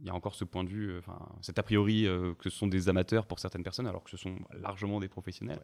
il 0.00 0.06
y 0.06 0.10
a 0.10 0.14
encore 0.14 0.34
ce 0.34 0.44
point 0.44 0.62
de 0.64 0.68
vue, 0.68 0.90
euh, 0.90 0.98
enfin, 0.98 1.18
cet 1.40 1.58
a 1.58 1.62
priori 1.62 2.06
euh, 2.06 2.34
que 2.34 2.50
ce 2.50 2.56
sont 2.58 2.66
des 2.66 2.88
amateurs 2.88 3.26
pour 3.26 3.38
certaines 3.38 3.62
personnes, 3.62 3.86
alors 3.86 4.04
que 4.04 4.10
ce 4.10 4.16
sont 4.18 4.36
largement 4.52 5.00
des 5.00 5.08
professionnels. 5.08 5.60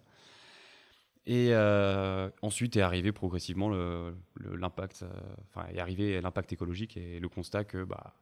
Et 1.26 1.54
ensuite 2.42 2.76
est 2.76 2.80
arrivé 2.80 3.12
progressivement 3.12 3.70
l'impact, 4.40 5.04
enfin, 5.54 5.68
est 5.68 5.78
arrivé 5.78 6.20
l'impact 6.20 6.52
écologique 6.52 6.96
et 6.96 7.20
le 7.20 7.28
constat 7.28 7.62
que 7.64 7.84
bah, 7.84 8.14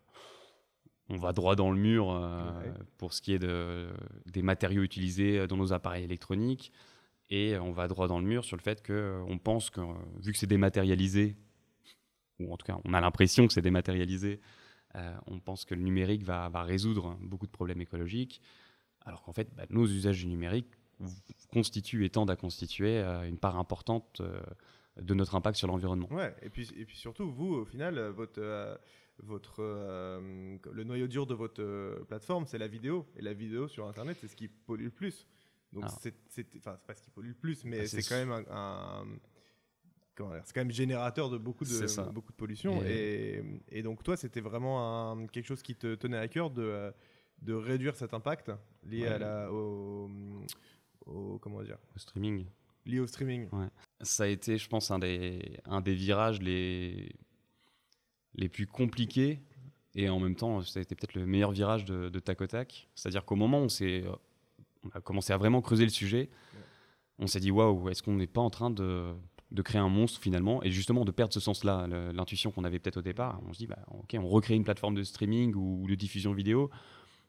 on 1.08 1.16
va 1.16 1.32
droit 1.32 1.56
dans 1.56 1.70
le 1.70 1.78
mur 1.78 2.10
euh, 2.10 2.60
Ouais. 2.60 2.72
pour 2.98 3.14
ce 3.14 3.22
qui 3.22 3.32
est 3.32 3.38
de, 3.38 3.88
des 4.26 4.42
matériaux 4.42 4.82
utilisés 4.82 5.46
dans 5.46 5.56
nos 5.56 5.72
appareils 5.72 6.04
électroniques. 6.04 6.72
Et 7.30 7.56
on 7.58 7.70
va 7.72 7.86
droit 7.88 8.08
dans 8.08 8.18
le 8.18 8.26
mur 8.26 8.44
sur 8.44 8.56
le 8.56 8.62
fait 8.62 8.84
qu'on 8.84 9.38
pense 9.38 9.70
que, 9.70 9.80
euh, 9.80 9.94
vu 10.20 10.32
que 10.32 10.38
c'est 10.38 10.46
dématérialisé, 10.46 11.36
ou 12.40 12.52
en 12.52 12.56
tout 12.56 12.66
cas 12.66 12.78
on 12.84 12.94
a 12.94 13.00
l'impression 13.00 13.46
que 13.46 13.52
c'est 13.52 13.62
dématérialisé, 13.62 14.40
euh, 14.96 15.14
on 15.26 15.38
pense 15.38 15.64
que 15.64 15.74
le 15.74 15.82
numérique 15.82 16.24
va, 16.24 16.48
résoudre 16.62 17.16
beaucoup 17.20 17.46
de 17.46 17.52
problèmes 17.52 17.80
écologiques, 17.80 18.40
alors 19.04 19.22
qu'en 19.22 19.32
fait 19.32 19.54
bah, 19.54 19.64
nos 19.70 19.86
usages 19.86 20.18
du 20.18 20.26
numérique 20.26 20.66
constituent 21.52 22.04
et 22.04 22.10
tendent 22.10 22.30
à 22.30 22.36
constituer 22.36 22.98
euh, 22.98 23.28
une 23.28 23.38
part 23.38 23.56
importante 23.56 24.20
euh, 24.20 24.40
de 25.00 25.14
notre 25.14 25.34
impact 25.34 25.56
sur 25.56 25.68
l'environnement. 25.68 26.08
Ouais, 26.10 26.34
et 26.42 26.50
puis, 26.50 26.70
et 26.76 26.84
puis 26.84 26.96
surtout, 26.96 27.30
vous, 27.30 27.54
au 27.54 27.64
final, 27.64 27.98
euh, 27.98 28.12
votre, 28.12 28.40
euh, 28.40 28.76
votre, 29.22 29.56
euh, 29.60 30.58
le 30.72 30.84
noyau 30.84 31.06
dur 31.06 31.26
de 31.26 31.34
votre 31.34 31.62
euh, 31.62 32.04
plateforme, 32.04 32.46
c'est 32.46 32.58
la 32.58 32.68
vidéo. 32.68 33.06
Et 33.16 33.22
la 33.22 33.32
vidéo 33.32 33.68
sur 33.68 33.86
Internet, 33.86 34.18
c'est 34.20 34.28
ce 34.28 34.36
qui 34.36 34.48
pollue 34.48 34.84
le 34.84 34.90
plus. 34.90 35.26
Donc, 35.72 35.84
Alors. 35.84 35.98
c'est 36.00 36.14
c'est- 36.28 36.56
enfin, 36.56 36.74
c'est 36.78 36.86
pas 36.86 36.94
ce 36.94 37.02
qui 37.02 37.10
pollue 37.10 37.28
le 37.28 37.34
plus, 37.34 37.64
mais 37.64 37.80
Ah, 37.82 37.86
c'est 37.86 38.02
quand 38.02 38.16
même 38.16 38.44
un. 38.50 39.04
c'est 40.44 40.52
quand 40.52 40.60
même 40.60 40.70
générateur 40.70 41.30
de 41.30 41.38
beaucoup 41.38 41.64
de, 41.64 42.10
beaucoup 42.12 42.32
de 42.32 42.36
pollution. 42.36 42.82
Et, 42.84 43.42
et 43.70 43.82
donc, 43.82 44.02
toi, 44.02 44.16
c'était 44.16 44.40
vraiment 44.42 45.12
un- 45.12 45.26
quelque 45.28 45.46
chose 45.46 45.62
qui 45.62 45.76
te 45.76 45.94
tenait 45.94 46.18
à 46.18 46.28
cœur 46.28 46.50
de, 46.50 46.92
de 47.42 47.54
réduire 47.54 47.96
cet 47.96 48.12
impact 48.12 48.50
lié 48.84 49.02
Ouais. 49.02 49.08
à 49.08 49.18
la, 49.18 49.52
au, 49.52 50.10
au- 51.06 51.38
Comment 51.38 51.62
dire 51.62 51.78
Le 51.94 52.00
streaming, 52.00 52.46
Lié 52.84 53.00
au 53.00 53.06
streaming. 53.06 53.48
ça 54.00 54.24
a 54.24 54.26
été, 54.26 54.58
je 54.58 54.68
pense, 54.68 54.90
un 54.90 54.98
des, 54.98 55.58
un 55.64 55.80
des 55.80 55.94
virages 55.94 56.40
les, 56.42 57.14
les 58.34 58.48
plus 58.48 58.66
compliqués. 58.66 59.40
Et 59.94 60.08
en 60.08 60.20
même 60.20 60.36
temps, 60.36 60.62
ça 60.62 60.78
a 60.78 60.82
été 60.82 60.94
peut-être 60.94 61.14
le 61.14 61.26
meilleur 61.26 61.50
virage 61.52 61.84
de, 61.84 62.08
de 62.10 62.20
tac 62.20 62.40
au 62.42 62.46
tac. 62.46 62.88
C'est-à-dire 62.94 63.24
qu'au 63.24 63.36
moment 63.36 63.60
où 63.60 63.64
on, 63.64 63.68
s'est- 63.68 64.04
on 64.84 64.88
a 64.90 65.00
commencé 65.00 65.32
à 65.32 65.36
vraiment 65.36 65.60
creuser 65.60 65.84
le 65.84 65.90
sujet, 65.90 66.30
on 67.18 67.26
s'est 67.26 67.40
dit 67.40 67.50
waouh, 67.50 67.88
est-ce 67.90 68.02
qu'on 68.02 68.14
n'est 68.14 68.26
pas 68.26 68.40
en 68.40 68.50
train 68.50 68.70
de, 68.70 69.14
de 69.50 69.62
créer 69.62 69.80
un 69.80 69.88
monstre 69.88 70.20
finalement 70.20 70.62
Et 70.62 70.70
justement, 70.70 71.04
de 71.04 71.10
perdre 71.10 71.34
ce 71.34 71.40
sens-là, 71.40 71.86
l'intuition 72.12 72.50
qu'on 72.50 72.64
avait 72.64 72.78
peut-être 72.78 72.98
au 72.98 73.02
départ. 73.02 73.40
On 73.46 73.52
se 73.52 73.58
dit, 73.58 73.66
bah, 73.66 73.78
ok, 73.90 74.16
on 74.18 74.28
recrée 74.28 74.54
une 74.54 74.64
plateforme 74.64 74.94
de 74.94 75.02
streaming 75.02 75.54
ou 75.54 75.86
de 75.88 75.94
diffusion 75.94 76.32
vidéo, 76.32 76.70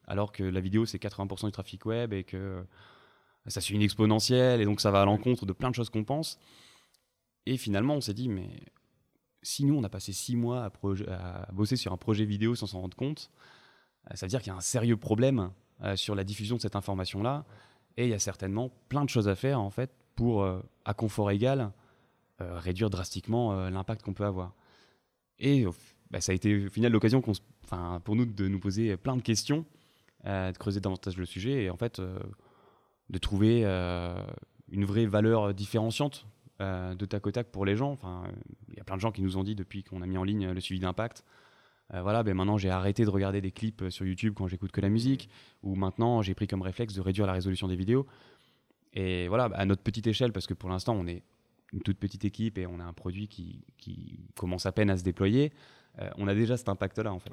alors 0.07 0.31
que 0.31 0.43
la 0.43 0.61
vidéo, 0.61 0.85
c'est 0.85 1.01
80% 1.01 1.45
du 1.45 1.51
trafic 1.51 1.85
web 1.85 2.13
et 2.13 2.23
que 2.23 2.63
ça 3.47 3.59
suit 3.59 3.75
une 3.75 3.81
exponentielle 3.81 4.61
et 4.61 4.65
donc 4.65 4.81
ça 4.81 4.91
va 4.91 5.01
à 5.01 5.05
l'encontre 5.05 5.45
de 5.45 5.53
plein 5.53 5.69
de 5.69 5.75
choses 5.75 5.89
qu'on 5.89 6.03
pense. 6.03 6.39
Et 7.47 7.57
finalement, 7.57 7.95
on 7.95 8.01
s'est 8.01 8.13
dit, 8.13 8.29
mais 8.29 8.49
si 9.41 9.65
nous, 9.65 9.75
on 9.75 9.83
a 9.83 9.89
passé 9.89 10.13
six 10.13 10.35
mois 10.35 10.63
à, 10.65 10.71
à 11.13 11.51
bosser 11.51 11.75
sur 11.75 11.91
un 11.91 11.97
projet 11.97 12.25
vidéo 12.25 12.53
sans 12.53 12.67
s'en 12.67 12.81
rendre 12.81 12.95
compte, 12.95 13.31
ça 14.13 14.25
veut 14.25 14.29
dire 14.29 14.41
qu'il 14.41 14.51
y 14.51 14.53
a 14.53 14.57
un 14.57 14.61
sérieux 14.61 14.97
problème 14.97 15.51
euh, 15.83 15.95
sur 15.95 16.15
la 16.15 16.23
diffusion 16.23 16.55
de 16.55 16.61
cette 16.61 16.75
information-là. 16.75 17.45
Et 17.97 18.05
il 18.05 18.09
y 18.09 18.13
a 18.13 18.19
certainement 18.19 18.71
plein 18.89 19.03
de 19.03 19.09
choses 19.09 19.27
à 19.27 19.35
faire, 19.35 19.59
en 19.59 19.69
fait, 19.69 19.91
pour, 20.15 20.47
à 20.85 20.93
confort 20.93 21.29
égal, 21.31 21.71
réduire 22.39 22.89
drastiquement 22.89 23.69
l'impact 23.69 24.01
qu'on 24.01 24.13
peut 24.13 24.25
avoir. 24.25 24.53
Et 25.39 25.65
bah, 26.09 26.21
ça 26.21 26.31
a 26.31 26.35
été 26.35 26.67
au 26.67 26.69
final 26.69 26.91
l'occasion 26.91 27.21
pour 27.21 28.15
nous 28.15 28.25
de 28.25 28.47
nous 28.47 28.59
poser 28.59 28.95
plein 28.95 29.17
de 29.17 29.21
questions, 29.21 29.65
de 30.23 30.57
creuser 30.57 30.79
davantage 30.79 31.17
le 31.17 31.25
sujet 31.25 31.63
et 31.63 31.69
en 31.69 31.75
fait 31.75 32.01
de 33.09 33.17
trouver 33.17 33.65
une 33.65 34.85
vraie 34.85 35.05
valeur 35.05 35.53
différenciante 35.53 36.25
euh, 36.61 36.93
de 36.93 37.05
tac 37.05 37.25
au 37.25 37.31
tac 37.31 37.47
pour 37.47 37.65
les 37.65 37.75
gens. 37.75 37.91
Enfin, 37.91 38.23
il 38.69 38.77
y 38.77 38.79
a 38.79 38.83
plein 38.83 38.95
de 38.95 39.01
gens 39.01 39.11
qui 39.11 39.23
nous 39.23 39.35
ont 39.35 39.43
dit 39.43 39.55
depuis 39.55 39.83
qu'on 39.83 40.01
a 40.03 40.05
mis 40.05 40.17
en 40.17 40.23
ligne 40.23 40.51
le 40.51 40.59
suivi 40.59 40.79
d'impact. 40.79 41.25
Euh, 41.93 42.01
voilà, 42.01 42.23
ben 42.23 42.33
maintenant 42.33 42.57
j'ai 42.57 42.69
arrêté 42.69 43.03
de 43.05 43.09
regarder 43.09 43.41
des 43.41 43.51
clips 43.51 43.89
sur 43.89 44.05
YouTube 44.05 44.33
quand 44.35 44.47
j'écoute 44.47 44.71
que 44.71 44.81
la 44.81 44.89
musique, 44.89 45.29
ou 45.63 45.75
maintenant 45.75 46.21
j'ai 46.21 46.33
pris 46.33 46.47
comme 46.47 46.61
réflexe 46.61 46.93
de 46.93 47.01
réduire 47.01 47.27
la 47.27 47.33
résolution 47.33 47.67
des 47.67 47.75
vidéos. 47.75 48.05
Et 48.93 49.27
voilà, 49.27 49.45
à 49.53 49.65
notre 49.65 49.83
petite 49.83 50.07
échelle, 50.07 50.33
parce 50.33 50.47
que 50.47 50.53
pour 50.53 50.69
l'instant 50.69 50.95
on 50.95 51.07
est 51.07 51.23
une 51.73 51.81
toute 51.81 51.97
petite 51.97 52.25
équipe 52.25 52.57
et 52.57 52.67
on 52.67 52.79
a 52.79 52.83
un 52.83 52.93
produit 52.93 53.27
qui, 53.27 53.63
commence 54.35 54.65
à 54.65 54.71
peine 54.71 54.89
à 54.89 54.97
se 54.97 55.03
déployer, 55.03 55.53
euh, 55.99 56.09
on 56.17 56.27
a 56.27 56.35
déjà 56.35 56.57
cet 56.57 56.69
impact-là 56.69 57.13
en 57.13 57.19
fait. 57.19 57.31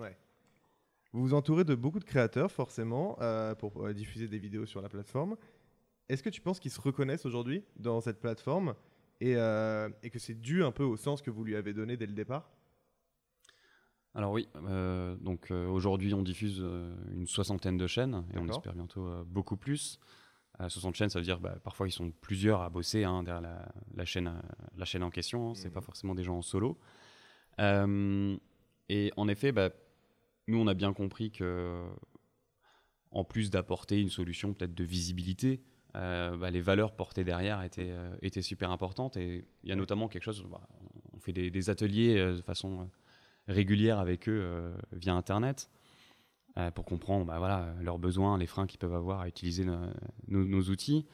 Vous 1.12 1.22
vous 1.22 1.34
entourez 1.34 1.64
de 1.64 1.74
beaucoup 1.74 2.00
de 2.00 2.04
créateurs 2.04 2.52
forcément 2.52 3.16
pour 3.58 3.88
diffuser 3.94 4.28
des 4.28 4.38
vidéos 4.38 4.66
sur 4.66 4.82
la 4.82 4.90
plateforme. 4.90 5.36
Est-ce 6.08 6.22
que 6.22 6.30
tu 6.30 6.40
penses 6.40 6.58
qu'ils 6.58 6.70
se 6.70 6.80
reconnaissent 6.80 7.26
aujourd'hui 7.26 7.64
dans 7.76 8.00
cette 8.00 8.20
plateforme 8.20 8.74
euh, 9.22 9.90
et, 10.02 10.10
que 10.10 10.18
c'est 10.18 10.40
dû 10.40 10.64
un 10.64 10.72
peu 10.72 10.84
au 10.84 10.96
sens 10.96 11.20
que 11.20 11.30
vous 11.30 11.44
lui 11.44 11.54
avez 11.54 11.72
donné 11.72 11.96
dès 11.96 12.06
le 12.06 12.14
départ? 12.14 12.50
Alors 14.14 14.32
oui, 14.32 14.48
euh, 14.56 15.14
donc 15.16 15.50
euh, 15.50 15.66
aujourd'hui 15.68 16.14
on 16.14 16.22
diffuse 16.22 16.64
une 17.12 17.26
soixantaine 17.26 17.76
de 17.76 17.86
chaînes 17.86 18.24
et 18.34 18.38
on 18.38 18.48
espère 18.48 18.74
bientôt 18.74 19.24
beaucoup 19.26 19.56
plus. 19.56 19.98
60 20.66 20.96
chaînes, 20.96 21.08
ça 21.08 21.20
veut 21.20 21.24
dire 21.24 21.38
bah, 21.38 21.56
parfois 21.62 21.86
ils 21.86 21.92
sont 21.92 22.10
plusieurs 22.20 22.62
à 22.62 22.68
bosser 22.68 23.04
hein, 23.04 23.22
derrière 23.22 23.48
la, 23.94 24.04
chaîne, 24.04 24.42
la 24.76 24.84
chaîne 24.84 25.04
en 25.04 25.10
question. 25.10 25.50
Hein, 25.50 25.54
c'est 25.54 25.70
pas 25.70 25.78
mhm. 25.78 25.86
forcément 25.86 26.14
des 26.16 26.24
gens 26.24 26.38
en 26.38 26.42
solo. 26.42 26.78
et 27.60 29.12
en 29.16 29.28
effet, 29.28 29.52
bah, 29.52 29.70
nous 30.48 30.58
on 30.58 30.66
a 30.66 30.74
bien 30.74 30.92
compris 30.92 31.30
que 31.30 31.86
en 33.10 33.24
plus 33.24 33.50
d'apporter 33.50 34.00
une 34.00 34.10
solution 34.10 34.52
peut-être 34.52 34.74
de 34.74 34.84
visibilité, 34.84 35.62
euh, 35.96 36.36
bah, 36.36 36.50
les 36.50 36.60
valeurs 36.60 36.94
portées 36.94 37.24
derrière 37.24 37.62
étaient, 37.62 37.90
euh, 37.90 38.14
étaient 38.22 38.42
super 38.42 38.70
importantes. 38.70 39.16
Et 39.16 39.44
il 39.62 39.68
y 39.68 39.72
a 39.72 39.76
notamment 39.76 40.08
quelque 40.08 40.22
chose, 40.24 40.44
on 41.12 41.18
fait 41.18 41.32
des, 41.32 41.70
ateliers 41.70 42.18
euh, 42.18 42.36
de 42.36 42.42
façon 42.42 42.88
régulière 43.48 43.98
avec 43.98 44.28
eux 44.28 44.72
via 44.92 45.14
Internet 45.14 45.70
pour 46.74 46.84
comprendre 46.84 47.24
bah, 47.24 47.74
leurs 47.80 47.98
besoins, 47.98 48.38
les 48.38 48.46
freins 48.46 48.66
qu'ils 48.66 48.78
peuvent 48.78 48.94
avoir 48.94 49.20
à 49.20 49.28
utiliser 49.28 49.64
nos, 50.28 50.62
outils. 50.62 51.06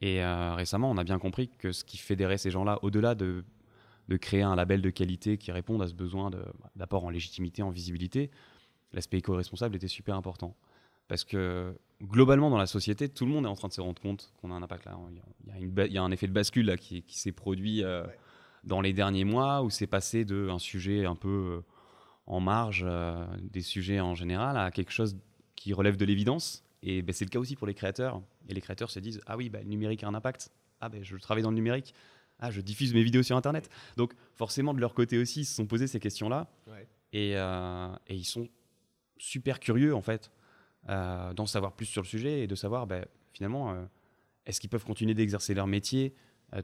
Et 0.00 0.22
récemment, 0.24 0.90
on 0.90 0.98
a 0.98 1.04
bien 1.04 1.18
compris 1.18 1.48
que 1.48 1.72
ce 1.72 1.84
qui 1.84 1.98
fédérait 1.98 2.38
ces 2.38 2.50
gens-là, 2.50 2.78
au-delà 2.82 3.14
de, 3.14 3.44
créer 4.20 4.42
un 4.42 4.54
label 4.54 4.82
de 4.82 4.90
qualité 4.90 5.38
qui 5.38 5.50
réponde 5.50 5.82
à 5.82 5.88
ce 5.88 5.94
besoin 5.94 6.30
d'apport 6.76 7.04
en 7.04 7.10
légitimité, 7.10 7.62
en 7.62 7.70
visibilité, 7.70 8.30
l'aspect 8.92 9.18
éco-responsable 9.18 9.76
était 9.76 9.88
super 9.88 10.16
important. 10.16 10.54
Parce 11.08 11.24
que 11.24 11.74
globalement, 12.02 12.50
dans 12.50 12.58
la 12.58 12.66
société, 12.66 13.08
tout 13.08 13.26
le 13.26 13.32
monde 13.32 13.44
est 13.44 13.48
en 13.48 13.54
train 13.54 13.68
de 13.68 13.72
se 13.72 13.80
rendre 13.80 14.00
compte 14.00 14.32
qu'on 14.40 14.50
a 14.50 14.54
un 14.54 14.62
impact 14.62 14.86
là. 14.86 14.98
Il 15.58 15.92
y 15.92 15.98
a, 15.98 16.02
un 16.02 16.10
effet 16.10 16.26
de 16.26 16.32
bascule 16.32 16.66
là, 16.66 16.76
qui, 16.76 17.04
s'est 17.06 17.32
produit 17.32 17.84
euh, 17.84 18.04
dans 18.66 18.80
les 18.80 18.92
derniers 18.92 19.24
mois 19.24 19.62
où 19.62 19.70
c'est 19.70 19.86
passé 19.86 20.24
d'un 20.24 20.58
sujet 20.58 21.06
un 21.06 21.14
peu 21.14 21.28
euh, 21.28 21.64
en 22.26 22.40
marge 22.40 22.84
euh, 22.86 23.24
des 23.40 23.62
sujets 23.62 24.00
en 24.00 24.14
général 24.14 24.58
à 24.58 24.70
quelque 24.70 24.92
chose 24.92 25.16
qui 25.54 25.72
relève 25.72 25.96
de 25.96 26.04
l'évidence. 26.04 26.64
Et 26.82 27.02
ben, 27.02 27.12
c'est 27.12 27.24
le 27.24 27.30
cas 27.30 27.38
aussi 27.38 27.56
pour 27.56 27.66
les 27.66 27.74
créateurs. 27.74 28.20
Et 28.48 28.54
les 28.54 28.60
créateurs 28.60 28.90
se 28.90 29.00
disent 29.00 29.20
Ah 29.26 29.36
oui, 29.36 29.48
bah, 29.48 29.60
le 29.62 29.68
numérique 29.68 30.04
a 30.04 30.08
un 30.08 30.14
impact. 30.14 30.50
Ah 30.80 30.88
ben, 30.88 31.02
je 31.02 31.16
travaille 31.16 31.42
dans 31.42 31.50
le 31.50 31.56
numérique. 31.56 31.94
Ah, 32.38 32.50
je 32.50 32.60
diffuse 32.60 32.92
mes 32.92 33.02
vidéos 33.02 33.22
sur 33.22 33.36
Internet. 33.36 33.70
Donc, 33.96 34.12
forcément, 34.34 34.74
de 34.74 34.80
leur 34.80 34.92
côté 34.92 35.16
aussi, 35.16 35.40
ils 35.40 35.44
se 35.46 35.54
sont 35.54 35.66
posés 35.66 35.86
ces 35.86 36.00
questions-là. 36.00 36.50
Et, 37.14 37.30
et, 37.30 38.14
ils 38.14 38.26
sont 38.26 38.46
super 39.16 39.58
curieux, 39.58 39.94
en 39.94 40.02
fait, 40.02 40.30
euh, 40.88 41.32
d'en 41.32 41.46
savoir 41.46 41.72
plus 41.72 41.86
sur 41.86 42.00
le 42.02 42.06
sujet 42.06 42.42
et 42.42 42.46
de 42.46 42.54
savoir 42.54 42.86
ben, 42.86 43.04
finalement 43.32 43.72
euh, 43.72 43.84
est-ce 44.44 44.60
qu'ils 44.60 44.70
peuvent 44.70 44.84
continuer 44.84 45.14
d'exercer 45.14 45.52
leur 45.52 45.66
métier 45.66 46.14
euh, 46.14 46.14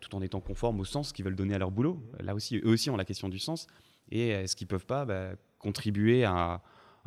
tout 0.00 0.14
en 0.14 0.22
étant 0.22 0.40
conformes 0.40 0.80
au 0.80 0.84
sens 0.84 1.12
qu'ils 1.12 1.24
veulent 1.24 1.36
donner 1.36 1.54
à 1.54 1.58
leur 1.58 1.70
boulot. 1.70 2.02
Là 2.20 2.34
aussi, 2.34 2.58
eux 2.58 2.68
aussi 2.68 2.90
ont 2.90 2.96
la 2.96 3.04
question 3.04 3.28
du 3.28 3.38
sens. 3.38 3.66
Et 4.10 4.28
est-ce 4.28 4.56
qu'ils 4.56 4.66
peuvent 4.66 4.86
pas 4.86 5.04
ben, 5.04 5.36
contribuer 5.58 6.24
à, 6.24 6.62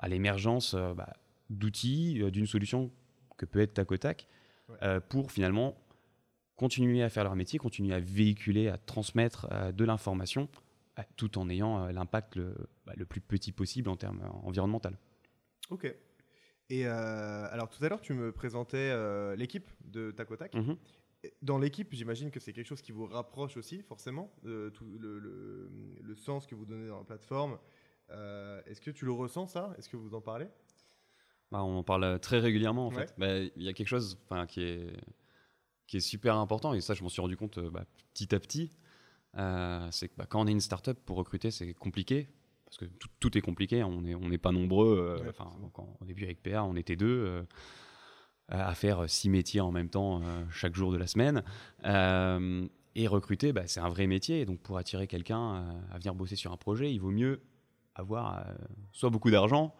l'émergence 0.07 0.75
ben, 0.75 1.07
d'outils, 1.49 2.21
d'une 2.31 2.47
solution 2.47 2.91
que 3.37 3.45
peut 3.45 3.59
être 3.59 3.73
tac 3.73 3.91
au 3.91 3.97
tac, 3.97 4.27
pour 5.09 5.31
finalement 5.31 5.77
continuer 6.55 7.03
à 7.03 7.09
faire 7.09 7.23
leur 7.23 7.35
métier, 7.35 7.59
continuer 7.59 7.93
à 7.93 7.99
véhiculer, 7.99 8.67
à 8.67 8.77
transmettre 8.77 9.47
de 9.73 9.85
l'information, 9.85 10.49
tout 11.15 11.37
en 11.37 11.49
ayant 11.49 11.87
l'impact 11.87 12.35
le, 12.35 12.55
le, 12.95 13.05
plus 13.05 13.21
petit 13.21 13.51
possible 13.51 13.89
en 13.89 13.95
termes 13.95 14.21
environnementaux. 14.43 14.89
Ok. 15.69 15.93
Et 16.69 16.87
euh, 16.87 17.47
alors 17.51 17.69
tout 17.69 17.83
à 17.83 17.89
l'heure, 17.89 18.01
tu 18.01 18.13
me 18.13 18.31
présentais 18.31 18.77
euh, 18.77 19.35
l'équipe 19.35 19.69
de 19.83 20.11
Tacotac. 20.11 20.55
Dans 21.41 21.57
l'équipe, 21.57 21.93
j'imagine 21.93 22.31
que 22.31 22.39
c'est 22.39 22.53
quelque 22.53 22.67
chose 22.67 22.81
qui 22.81 22.91
vous 22.91 23.05
rapproche 23.05 23.57
aussi, 23.57 23.81
forcément, 23.81 24.33
tout 24.43 24.97
le, 24.99 25.19
le, 26.01 26.15
sens 26.15 26.47
que 26.47 26.55
vous 26.55 26.65
donnez 26.65 26.87
dans 26.87 26.99
la 26.99 27.03
plateforme. 27.03 27.57
Euh, 28.11 28.61
est-ce 28.65 28.81
que 28.81 28.91
tu 28.91 29.05
le 29.05 29.11
ressens, 29.11 29.47
ça? 29.47 29.73
Est-ce 29.77 29.89
que 29.89 29.97
vous 29.97 30.13
en 30.13 30.21
parlez? 30.21 30.47
Bah, 31.51 31.63
On 31.63 31.77
en 31.77 31.83
parle 31.83 32.19
très 32.19 32.39
régulièrement, 32.39 32.87
en 32.87 32.91
fait. 32.91 33.13
Bah, 33.17 33.39
il 33.39 33.63
y 33.63 33.69
a 33.69 33.73
quelque 33.73 33.87
chose 33.87 34.17
qui 34.47 34.61
est, 34.61 34.93
qui 35.87 35.97
est 35.97 36.01
super 36.01 36.35
important, 36.37 36.73
et 36.73 36.81
ça, 36.81 36.93
je 36.93 37.03
m'en 37.03 37.09
suis 37.09 37.21
rendu 37.21 37.37
compte 37.37 37.59
bah, 37.59 37.85
petit 38.13 38.33
à 38.33 38.39
petit. 38.39 38.71
c'est 39.91 40.09
que 40.09 40.23
quand 40.29 40.41
on 40.41 40.47
est 40.47 40.51
une 40.51 40.61
startup, 40.61 40.97
pour 41.05 41.17
recruter, 41.17 41.51
c'est 41.51 41.73
compliqué 41.73 42.27
parce 42.65 42.77
que 42.77 42.85
tout, 43.19 43.37
est 43.37 43.41
compliqué, 43.41 43.83
on 43.83 44.01
n'est 44.01 44.15
on 44.15 44.29
pas 44.37 44.51
nombreux. 44.51 45.21
Euh, 45.23 45.29
enfin, 45.29 45.51
au 46.01 46.05
début 46.05 46.23
avec 46.23 46.41
PA, 46.41 46.63
on 46.63 46.75
était 46.75 46.95
deux 46.95 47.25
euh, 47.25 47.43
à 48.49 48.73
faire 48.75 49.09
six 49.09 49.29
métiers 49.29 49.61
en 49.61 49.71
même 49.71 49.89
temps 49.89 50.21
euh, 50.21 50.43
chaque 50.51 50.75
jour 50.75 50.91
de 50.91 50.97
la 50.97 51.07
semaine. 51.07 51.43
et 52.97 53.07
recruter, 53.07 53.51
bah, 53.51 53.63
c'est 53.65 53.79
un 53.79 53.89
vrai 53.89 54.07
métier. 54.07 54.45
donc 54.45 54.59
pour 54.59 54.77
attirer 54.77 55.07
quelqu'un 55.07 55.65
à 55.91 55.97
venir 55.97 56.15
bosser 56.15 56.35
sur 56.35 56.51
un 56.51 56.57
projet, 56.57 56.93
il 56.93 56.99
vaut 56.99 57.11
mieux 57.11 57.41
avoir 57.95 58.45
soit 58.91 59.09
beaucoup 59.09 59.31
d'argent, 59.31 59.75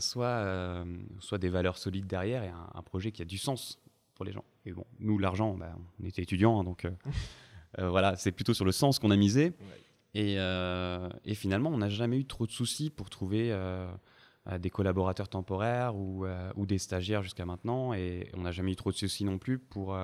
soit, 0.00 0.84
soit 1.20 1.38
des 1.38 1.48
valeurs 1.48 1.78
solides 1.78 2.06
derrière 2.06 2.44
et 2.44 2.50
un, 2.50 2.82
projet 2.82 3.12
qui 3.12 3.22
a 3.22 3.24
du 3.24 3.38
sens 3.38 3.78
pour 4.14 4.24
les 4.24 4.32
gens. 4.32 4.44
Et 4.66 4.72
bon, 4.72 4.84
nous, 4.98 5.18
l'argent, 5.18 5.54
bah, 5.54 5.74
on 6.00 6.04
était 6.04 6.22
étudiants, 6.22 6.60
hein, 6.60 6.64
donc 6.64 6.86
voilà, 7.78 8.16
c'est 8.16 8.32
plutôt 8.32 8.52
sur 8.52 8.64
le 8.64 8.72
sens 8.72 8.98
qu'on 8.98 9.10
a 9.10 9.16
misé. 9.16 9.54
Euh, 10.16 11.08
et, 11.24 11.34
finalement, 11.34 11.70
on 11.70 11.78
n'a 11.78 11.88
jamais 11.88 12.18
eu 12.18 12.24
trop 12.24 12.46
de 12.46 12.50
soucis 12.50 12.90
pour 12.90 13.10
trouver 13.10 13.52
euh, 13.52 13.56
euh, 13.56 13.92
des 14.58 14.70
collaborateurs 14.70 15.28
temporaires 15.28 15.94
ou, 15.94 16.26
ou 16.56 16.66
des 16.66 16.78
stagiaires 16.78 17.22
jusqu'à 17.22 17.44
maintenant. 17.44 17.92
Et 17.92 18.30
on 18.34 18.42
n'a 18.42 18.52
jamais 18.52 18.72
eu 18.72 18.76
trop 18.76 18.90
de 18.90 18.96
soucis 18.96 19.24
non 19.24 19.38
plus 19.38 19.58
pour 19.58 19.96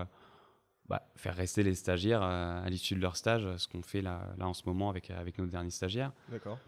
bah, 0.89 1.09
faire 1.17 1.35
rester 1.35 1.63
les 1.63 1.75
stagiaires 1.75 2.23
à 2.23 2.69
l'issue 2.69 2.95
de 2.95 3.01
leur 3.01 3.17
stage, 3.17 3.57
ce 3.57 3.67
qu'on 3.67 3.83
fait 3.83 4.03
là, 4.03 4.35
là, 4.39 4.47
en 4.47 4.55
ce 4.55 4.63
moment 4.67 4.91
avec, 4.91 5.11
avec 5.11 5.39
nos 5.39 5.47
derniers 5.47 5.71
stagiaires. 5.71 6.13
D'accord. 6.29 6.59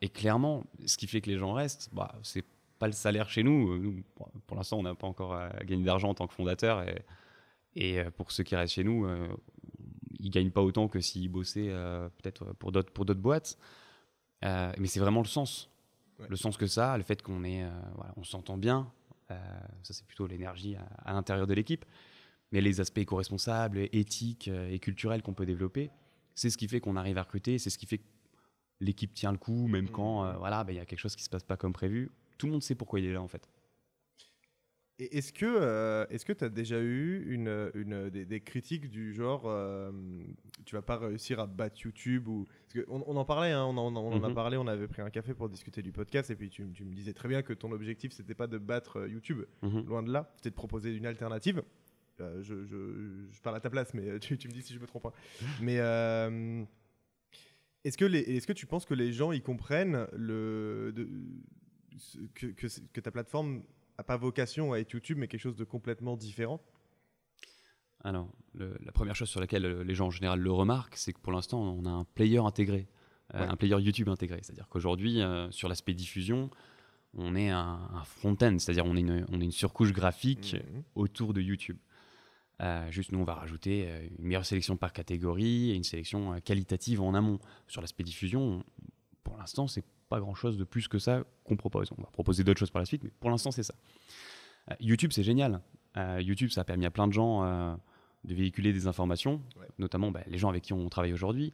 et 0.00 0.08
clairement, 0.08 0.64
ce 0.86 0.96
qui 0.96 1.06
fait 1.06 1.20
que 1.20 1.28
les 1.28 1.38
gens 1.38 1.52
restent, 1.52 1.90
bah, 1.92 2.14
c'est 2.22 2.44
pas 2.78 2.86
le 2.86 2.92
salaire 2.92 3.28
chez 3.28 3.42
nous. 3.42 3.78
nous 3.78 4.02
pour 4.46 4.56
l'instant, 4.56 4.78
on 4.78 4.84
n'a 4.84 4.94
pas 4.94 5.08
encore 5.08 5.36
gagné 5.64 5.84
d'argent 5.84 6.10
en 6.10 6.14
tant 6.14 6.28
que 6.28 6.34
fondateur. 6.34 6.82
Et, 6.88 7.02
et 7.74 8.04
pour 8.16 8.30
ceux 8.30 8.44
qui 8.44 8.54
restent 8.54 8.74
chez 8.74 8.84
nous, 8.84 9.06
ils 10.20 10.30
gagnent 10.30 10.50
pas 10.50 10.62
autant 10.62 10.88
que 10.88 11.00
s'ils 11.00 11.28
bossaient 11.28 11.70
euh, 11.70 12.08
peut-être 12.18 12.52
pour 12.54 12.72
d'autres 12.72 12.92
pour 12.92 13.04
d'autres 13.04 13.20
boîtes. 13.20 13.58
Euh, 14.44 14.72
mais 14.78 14.86
c'est 14.86 15.00
vraiment 15.00 15.20
le 15.20 15.26
sens, 15.26 15.69
le 16.28 16.36
sens 16.36 16.56
que 16.56 16.66
ça, 16.66 16.96
le 16.96 17.02
fait 17.02 17.22
qu'on 17.22 17.44
est, 17.44 17.64
euh, 17.64 17.70
voilà, 17.94 18.12
on 18.16 18.24
s'entend 18.24 18.56
bien. 18.56 18.90
ça 19.28 19.94
c'est 19.94 20.06
plutôt 20.06 20.26
l'énergie 20.26 20.76
à, 21.04 21.12
l'intérieur 21.12 21.46
de 21.46 21.54
l'équipe. 21.54 21.84
Mais 22.52 22.60
les 22.60 22.80
aspects 22.80 22.98
éco-responsables, 22.98 23.78
éthiques 23.92 24.48
et 24.48 24.80
culturels 24.80 25.22
qu'on 25.22 25.34
peut 25.34 25.46
développer, 25.46 25.90
c'est 26.34 26.50
ce 26.50 26.58
qui 26.58 26.66
fait 26.66 26.80
qu'on 26.80 26.96
arrive 26.96 27.16
à 27.16 27.22
recruter, 27.22 27.58
c'est 27.58 27.70
ce 27.70 27.78
qui 27.78 27.86
fait 27.86 27.98
que 27.98 28.08
l'équipe 28.80 29.14
tient 29.14 29.30
le 29.30 29.38
coup, 29.38 29.68
même 29.68 29.84
mmh. 29.84 29.90
quand 29.90 30.38
voilà, 30.38 30.64
bah, 30.64 30.72
il 30.72 30.76
y 30.76 30.80
a 30.80 30.84
quelque 30.84 30.98
chose 30.98 31.14
qui 31.14 31.22
se 31.22 31.30
passe 31.30 31.44
pas 31.44 31.56
comme 31.56 31.72
prévu. 31.72 32.10
Tout 32.38 32.46
le 32.46 32.52
monde 32.52 32.62
sait 32.62 32.74
pourquoi 32.74 32.98
il 32.98 33.06
est 33.06 33.12
là 33.12 33.22
en 33.22 33.28
fait 33.28 33.48
est-ce 35.00 35.32
que 35.32 35.46
euh, 35.46 36.06
est-ce 36.10 36.24
que 36.24 36.32
tu 36.32 36.44
as 36.44 36.48
déjà 36.48 36.78
eu 36.78 37.24
une, 37.32 37.70
une 37.74 38.10
des, 38.10 38.40
critiques 38.40 38.90
du 38.90 39.14
genre 39.14 39.44
euh, 39.46 39.90
tu 40.66 40.74
vas 40.74 40.82
pas 40.82 40.98
réussir 40.98 41.40
à 41.40 41.46
battre 41.46 41.80
YouTube 41.80 42.28
ou 42.28 42.46
on, 42.88 43.16
en 43.16 43.24
parlait 43.24 43.52
hein, 43.52 43.64
on, 43.64 43.76
en, 43.76 43.96
on 43.96 44.22
a 44.22 44.28
mhm. 44.28 44.34
parlé 44.34 44.56
on 44.56 44.66
avait 44.66 44.88
pris 44.88 45.02
un 45.02 45.10
café 45.10 45.32
pour 45.34 45.48
discuter 45.48 45.82
du 45.82 45.92
podcast 45.92 46.30
et 46.30 46.36
puis 46.36 46.50
tu, 46.50 46.70
tu 46.72 46.84
me 46.84 46.94
disais 46.94 47.12
très 47.12 47.28
bien 47.28 47.42
que 47.42 47.52
ton 47.52 47.72
objectif 47.72 48.12
c'était 48.12 48.34
pas 48.34 48.46
de 48.46 48.58
battre 48.58 48.98
euh, 48.98 49.08
YouTube 49.08 49.42
mhm. 49.62 49.86
loin 49.86 50.02
de 50.02 50.12
là 50.12 50.30
c'était 50.36 50.50
de 50.50 50.54
proposer 50.54 50.94
une 50.94 51.06
alternative 51.06 51.62
euh, 52.20 52.42
je, 52.42 52.64
je, 52.64 52.76
je, 53.30 53.40
parle 53.40 53.56
à 53.56 53.60
ta 53.60 53.70
place 53.70 53.94
mais 53.94 54.18
tu, 54.18 54.36
tu, 54.36 54.48
me 54.48 54.52
dis 54.52 54.62
si 54.62 54.74
je 54.74 54.78
me 54.78 54.86
trompe 54.86 55.04
pas 55.04 55.14
mais 55.62 55.76
Est-ce 57.82 57.96
que, 57.96 58.04
les- 58.04 58.36
est-ce 58.36 58.46
que 58.46 58.52
tu 58.52 58.66
penses 58.66 58.84
que 58.84 58.92
les 58.92 59.10
gens 59.10 59.32
y 59.32 59.40
comprennent 59.40 60.06
le, 60.12 60.92
de- 60.94 61.08
que, 62.34 62.46
que 62.92 63.00
ta 63.00 63.10
plateforme 63.10 63.62
n'a 64.00 64.04
pas 64.04 64.16
vocation 64.16 64.72
à 64.72 64.78
être 64.78 64.92
YouTube, 64.92 65.18
mais 65.18 65.28
quelque 65.28 65.40
chose 65.40 65.56
de 65.56 65.64
complètement 65.64 66.16
différent 66.16 66.60
Alors, 68.02 68.28
le- 68.54 68.78
la 68.82 68.92
première 68.92 69.14
chose 69.14 69.28
sur 69.28 69.40
laquelle 69.40 69.64
euh, 69.66 69.84
les 69.84 69.94
gens 69.94 70.06
en 70.06 70.10
général 70.10 70.40
le 70.40 70.50
remarquent, 70.50 70.96
c'est 70.96 71.12
que 71.12 71.20
pour 71.20 71.32
l'instant, 71.32 71.60
on 71.60 71.84
a 71.84 71.90
un 71.90 72.04
player 72.04 72.38
intégré, 72.38 72.88
euh, 73.34 73.40
Ouais. 73.40 73.46
un 73.46 73.56
player 73.56 73.76
YouTube 73.78 74.08
intégré. 74.08 74.38
C'est-à-dire 74.42 74.68
qu'aujourd'hui, 74.68 75.20
euh, 75.20 75.50
sur 75.50 75.68
l'aspect 75.68 75.92
diffusion, 75.92 76.50
on 77.12 77.34
est 77.36 77.50
un, 77.50 77.78
un 77.92 78.04
front-end, 78.04 78.56
c'est-à-dire 78.58 78.86
on 78.86 78.96
est 78.96 79.00
une, 79.00 79.26
on 79.30 79.40
est 79.40 79.44
une 79.44 79.52
surcouche 79.52 79.92
graphique 79.92 80.54
Mhm. 80.54 80.82
autour 80.94 81.34
de 81.34 81.42
YouTube. 81.42 81.76
Euh, 82.62 82.90
juste, 82.90 83.12
nous, 83.12 83.18
on 83.18 83.24
va 83.24 83.34
rajouter 83.34 83.86
une 84.18 84.26
meilleure 84.26 84.44
sélection 84.46 84.76
par 84.78 84.92
catégorie 84.94 85.70
et 85.70 85.74
une 85.74 85.84
sélection 85.84 86.40
qualitative 86.40 87.00
en 87.02 87.12
amont. 87.14 87.38
Sur 87.68 87.80
l'aspect 87.82 88.04
diffusion, 88.04 88.40
on- 88.60 88.64
pour 89.24 89.36
l'instant, 89.36 89.66
c'est 89.66 89.84
pas 90.10 90.20
grand-chose 90.20 90.58
de 90.58 90.64
plus 90.64 90.86
que 90.88 90.98
ça 90.98 91.24
qu'on 91.44 91.56
propose. 91.56 91.90
On 91.96 92.02
va 92.02 92.08
proposer 92.10 92.44
d'autres 92.44 92.58
choses 92.60 92.70
par 92.70 92.80
la 92.80 92.86
suite, 92.86 93.02
mais 93.04 93.10
pour 93.20 93.30
l'instant, 93.30 93.50
c'est 93.50 93.62
ça. 93.62 93.74
Euh, 94.70 94.74
YouTube, 94.80 95.12
c'est 95.12 95.22
génial. 95.22 95.60
Euh, 95.96 96.20
YouTube, 96.20 96.50
ça 96.50 96.60
a 96.60 96.64
permis 96.64 96.84
à 96.84 96.90
plein 96.90 97.06
de 97.08 97.12
gens 97.14 97.42
euh, 97.44 97.74
de 98.24 98.34
véhiculer 98.34 98.72
des 98.74 98.86
informations, 98.86 99.40
Ouais. 99.58 99.66
notamment 99.78 100.10
bah, 100.10 100.20
les 100.26 100.36
gens 100.36 100.50
avec 100.50 100.62
qui 100.64 100.72
on 100.74 100.88
travaille 100.90 101.12
aujourd'hui. 101.14 101.52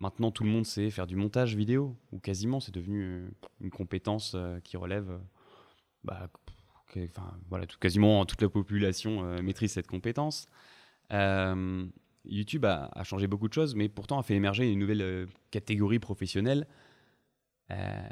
Maintenant, 0.00 0.30
tout 0.30 0.44
le 0.44 0.50
monde 0.50 0.66
sait 0.66 0.90
faire 0.90 1.06
du 1.06 1.16
montage 1.16 1.54
vidéo, 1.56 1.96
ou 2.12 2.18
quasiment, 2.18 2.60
c'est 2.60 2.72
devenu 2.74 3.30
une 3.60 3.70
compétence 3.70 4.36
qui 4.64 4.76
relève. 4.76 5.18
bah, 6.04 6.28
que- 6.88 7.08
voilà, 7.48 7.66
tout- 7.66 7.78
quasiment 7.80 8.24
toute 8.26 8.40
la 8.40 8.48
population 8.48 9.22
maîtrise 9.42 9.72
cette 9.72 9.88
compétence. 9.88 10.48
YouTube 12.28 12.64
a, 12.64 12.90
a 12.92 13.04
changé 13.04 13.26
beaucoup 13.26 13.48
de 13.48 13.52
choses, 13.52 13.74
mais 13.74 13.88
pourtant 13.88 14.18
a 14.18 14.22
fait 14.22 14.34
émerger 14.34 14.70
une 14.70 14.78
nouvelle 14.78 15.02
euh, 15.02 15.26
catégorie 15.50 15.98
professionnelle 15.98 16.66
euh, 17.70 18.08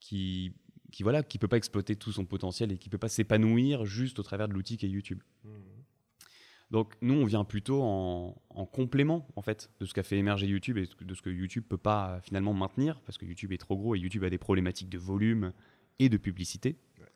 qui, 0.00 0.52
qui 0.92 1.02
voilà, 1.02 1.22
qui 1.22 1.38
peut 1.38 1.48
pas 1.48 1.56
exploiter 1.56 1.96
tout 1.96 2.12
son 2.12 2.24
potentiel 2.24 2.72
et 2.72 2.78
qui 2.78 2.88
peut 2.88 2.98
pas 2.98 3.08
s'épanouir 3.08 3.84
juste 3.84 4.18
au 4.18 4.22
travers 4.22 4.48
de 4.48 4.54
l'outil 4.54 4.76
qu'est 4.76 4.88
YouTube. 4.88 5.22
Mhm. 5.44 5.52
Donc 6.70 6.94
nous, 7.00 7.14
on 7.14 7.24
vient 7.24 7.44
plutôt 7.44 7.80
en, 7.82 8.42
en 8.50 8.66
complément 8.66 9.28
en 9.36 9.42
fait 9.42 9.70
de 9.78 9.86
ce 9.86 9.94
qu'a 9.94 10.02
fait 10.02 10.18
émerger 10.18 10.46
YouTube 10.46 10.78
et 10.78 10.88
de 11.00 11.14
ce 11.14 11.22
que 11.22 11.30
YouTube 11.30 11.64
peut 11.68 11.76
pas 11.76 12.10
euh, 12.10 12.20
finalement 12.20 12.54
maintenir 12.54 13.00
parce 13.02 13.18
que 13.18 13.24
YouTube 13.24 13.52
est 13.52 13.58
trop 13.58 13.76
gros 13.76 13.94
et 13.94 13.98
YouTube 13.98 14.24
a 14.24 14.30
des 14.30 14.38
problématiques 14.38 14.88
de 14.88 14.98
volume 14.98 15.52
et 15.98 16.08
de 16.08 16.16
publicité. 16.16 16.76
Ouais. 16.98 17.06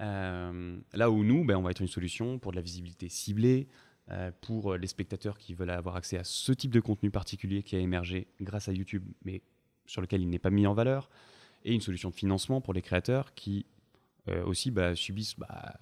Euh, 0.00 0.78
là 0.92 1.10
où 1.10 1.22
nous, 1.22 1.44
ben, 1.44 1.56
on 1.56 1.62
va 1.62 1.70
être 1.70 1.82
une 1.82 1.88
solution 1.88 2.38
pour 2.38 2.50
de 2.50 2.56
la 2.56 2.62
visibilité 2.62 3.08
ciblée, 3.08 3.68
pour 4.42 4.74
les 4.76 4.86
spectateurs 4.86 5.38
qui 5.38 5.54
veulent 5.54 5.70
avoir 5.70 5.96
accès 5.96 6.18
à 6.18 6.24
ce 6.24 6.52
type 6.52 6.70
de 6.72 6.80
contenu 6.80 7.10
particulier 7.10 7.62
qui 7.62 7.74
a 7.76 7.78
émergé 7.78 8.26
grâce 8.40 8.68
à 8.68 8.72
YouTube, 8.72 9.02
mais 9.24 9.40
sur 9.86 10.02
lequel 10.02 10.20
il 10.22 10.28
n'est 10.28 10.38
pas 10.38 10.50
mis 10.50 10.66
en 10.66 10.74
valeur, 10.74 11.08
et 11.64 11.72
une 11.74 11.80
solution 11.80 12.10
de 12.10 12.14
financement 12.14 12.60
pour 12.60 12.74
les 12.74 12.82
créateurs 12.82 13.34
qui 13.34 13.64
euh, 14.28 14.44
aussi 14.44 14.70
bah, 14.70 14.94
subissent 14.94 15.38
bah, 15.38 15.74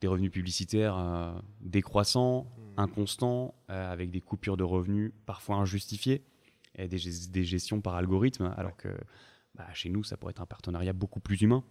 des 0.00 0.08
revenus 0.08 0.30
publicitaires 0.30 0.96
euh, 0.96 1.32
décroissants, 1.60 2.46
Mhm. 2.56 2.74
inconstants, 2.78 3.54
euh, 3.70 3.92
avec 3.92 4.10
des 4.10 4.20
coupures 4.22 4.56
de 4.56 4.64
revenus 4.64 5.12
parfois 5.26 5.56
injustifiées, 5.56 6.22
et 6.76 6.88
des, 6.88 6.98
gest- 6.98 7.30
des 7.30 7.44
gestions 7.44 7.80
par 7.82 7.94
algorithme, 7.96 8.54
alors 8.56 8.76
que 8.76 8.88
bah, 9.54 9.66
chez 9.74 9.90
nous, 9.90 10.02
ça 10.04 10.16
pourrait 10.16 10.30
être 10.30 10.40
un 10.40 10.46
partenariat 10.46 10.92
beaucoup 10.94 11.20
plus 11.20 11.40
humain, 11.42 11.62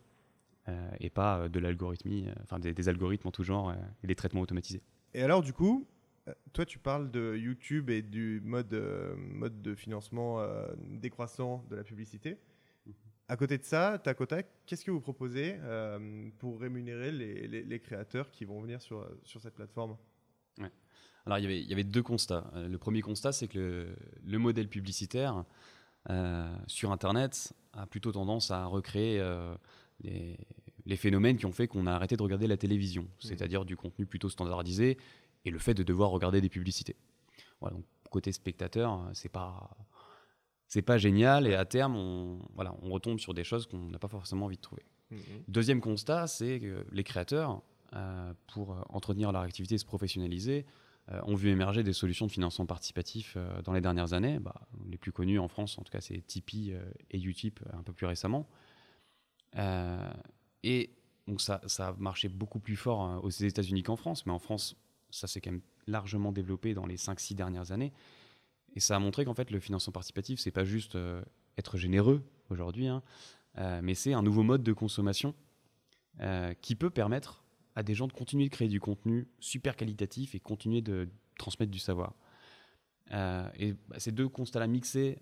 euh, 0.67 0.91
et 1.00 1.10
pas 1.10 1.39
euh, 1.39 1.50
de 1.50 1.58
l'algorithmie, 1.60 2.27
euh, 2.27 2.34
enfin 2.43 2.60
des, 2.60 2.74
des 2.74 2.89
algorithmes 2.89 3.27
en 3.27 3.31
tout 3.31 3.43
genre, 3.43 3.69
euh, 3.69 3.75
et 4.03 4.08
des 4.08 4.15
traitements 4.15 4.41
automatisés. 4.41 4.81
Et 5.13 5.21
alors, 5.23 5.41
du 5.41 5.53
coup, 5.53 5.87
euh, 6.27 6.33
toi, 6.53 6.65
tu 6.65 6.79
parles 6.79 7.09
de 7.11 7.35
YouTube 7.35 7.89
et 7.89 8.01
du 8.01 8.41
mode, 8.43 8.73
euh, 8.73 9.15
mode 9.17 9.61
de 9.61 9.75
financement 9.75 10.39
euh, 10.39 10.67
décroissant 10.87 11.65
de 11.69 11.75
la 11.75 11.83
publicité. 11.83 12.37
À 13.27 13.37
côté 13.37 13.57
de 13.59 13.63
ça, 13.63 13.99
Tacotac, 13.99 14.47
qu'est-ce 14.65 14.83
que 14.83 14.89
vous 14.89 15.01
proposez 15.01 15.55
euh, 15.59 16.29
pour 16.39 16.59
rémunérer 16.59 17.11
les, 17.11 17.47
les- 17.47 17.63
les 17.63 17.79
créateurs 17.79 18.31
qui 18.31 18.43
vont 18.43 18.60
venir 18.60 18.81
sur, 18.81 19.07
sur 19.23 19.39
cette 19.39 19.53
plateforme? 19.53 19.95
Alors, 21.25 21.38
il 21.38 21.43
y 21.43 21.45
avait- 21.45 21.62
il 21.62 21.69
y 21.69 21.73
avait 21.73 21.84
deux 21.84 22.01
constats. 22.01 22.51
Le 22.55 22.77
premier 22.79 23.01
constat, 23.01 23.31
c'est 23.31 23.47
que 23.47 23.60
le, 23.60 23.95
le 24.25 24.38
modèle 24.39 24.67
publicitaire 24.67 25.45
sur 26.65 26.91
Internet 26.91 27.53
a 27.73 27.86
plutôt 27.86 28.12
tendance 28.12 28.49
à 28.49 28.65
recréer 28.65 29.21
les, 30.01 30.38
les 30.89 30.97
phénomènes 30.97 31.38
qui 31.38 31.45
ont 31.45 31.52
fait 31.52 31.67
qu'on 31.67 31.86
a 31.86 31.93
arrêté 31.93 32.17
de 32.17 32.23
regarder 32.23 32.47
la 32.47 32.58
télévision, 32.58 33.08
c'est-à-dire 33.19 33.63
du 33.63 33.78
contenu 33.78 34.06
plutôt 34.08 34.30
standardisé 34.30 34.97
et 35.45 35.52
le 35.52 35.60
fait 35.60 35.75
de 35.75 35.84
devoir 35.84 36.10
regarder 36.10 36.41
des 36.41 36.49
publicités. 36.49 36.95
Voilà, 37.62 37.75
donc, 37.75 37.86
côté 38.10 38.32
spectateur, 38.32 38.93
euh, 38.93 39.10
c'est 39.13 39.30
pas 39.30 39.78
c'est 40.67 40.82
pas 40.82 40.97
génial 40.97 41.47
et 41.47 41.56
à 41.56 41.65
terme, 41.65 41.95
on, 41.95 42.39
voilà, 42.54 42.75
on 42.82 42.89
retombe 42.91 43.19
sur 43.19 43.34
des 43.34 43.43
choses 43.43 43.65
qu'on 43.67 43.89
n'a 43.89 43.99
pas 43.99 44.08
forcément 44.08 44.45
envie 44.45 44.58
de 44.58 44.62
trouver. 44.62 44.84
Deuxième 45.47 45.82
constat, 45.82 46.28
c'est 46.28 46.60
que 46.60 46.86
les 46.91 47.04
créateurs, 47.04 47.63
euh, 47.93 48.34
pour 48.47 48.73
euh, 48.73 48.82
entretenir 48.89 49.32
leur 49.32 49.41
activité 49.41 49.75
et 49.75 49.78
se 49.80 49.86
professionnaliser, 49.86 50.67
euh, 51.12 51.19
ont 51.23 51.34
vu 51.34 51.49
émerger 51.49 51.82
des 51.82 51.93
solutions 51.93 52.28
de 52.28 52.32
financement 52.32 52.67
participatif 52.67 53.34
euh, 53.36 53.62
dans 53.63 53.73
les 53.73 53.82
dernières 53.82 54.13
années. 54.13 54.38
Bah, 54.38 54.67
les 54.88 54.99
plus 54.99 55.12
connues 55.12 55.39
en 55.39 55.47
France, 55.47 55.80
en 55.80 55.82
tout 55.82 55.91
cas, 55.91 56.02
c'est 56.02 56.21
Tipeee 56.28 56.75
et 57.10 57.19
Utip 57.19 57.60
un 57.73 57.82
peu 57.82 57.93
plus 57.93 58.06
récemment. 58.06 58.47
Et 60.63 60.91
donc 61.28 61.41
ça, 61.41 61.62
ça 61.67 61.89
a 61.89 61.93
marché 61.93 62.30
beaucoup 62.30 62.60
plus 62.60 62.76
fort 62.76 63.04
euh, 63.04 63.19
aux 63.19 63.30
États-Unis 63.30 63.84
qu'en 63.84 63.95
France, 63.95 64.26
mais 64.26 64.32
en 64.32 64.39
France, 64.39 64.76
ça 65.12 65.28
s'est 65.28 65.41
quand 65.41 65.52
même 65.52 65.62
largement 65.88 66.32
développé 66.32 66.74
dans 66.74 66.86
les 66.86 66.98
5-6 66.98 67.36
dernières 67.36 67.72
années. 67.72 67.93
Et 68.76 68.80
ça 68.80 68.95
a 68.95 69.00
montré 69.00 69.26
qu'en 69.26 69.34
fait, 69.34 69.52
le 69.52 69.60
financement 69.60 69.91
participatif, 69.91 70.39
c'est 70.39 70.52
pas 70.52 70.63
juste 70.63 70.95
euh, 70.95 71.24
être 71.58 71.78
généreux 71.78 72.24
aujourd'hui, 72.50 72.88
hein, 72.88 73.04
euh, 73.58 73.82
mais 73.84 73.95
c'est 73.95 74.13
un 74.13 74.22
nouveau 74.22 74.43
mode 74.43 74.63
de 74.63 74.74
consommation 74.74 75.34
euh, 76.22 76.54
qui 76.62 76.76
peut 76.76 76.89
permettre 76.89 77.43
à 77.76 77.84
des 77.84 77.93
gens 77.95 78.08
de 78.08 78.13
continuer 78.13 78.45
de 78.45 78.52
créer 78.52 78.67
du 78.67 78.80
contenu 78.80 79.28
super 79.39 79.76
qualitatif 79.76 80.36
et 80.36 80.39
continuer 80.39 80.82
de 80.82 81.10
transmettre 81.38 81.72
du 81.72 81.80
savoir. 81.80 82.13
Et 83.58 83.74
bah, 83.88 83.98
ces 83.98 84.12
deux 84.12 84.30
constats-là 84.30 84.67
mixés 84.67 85.17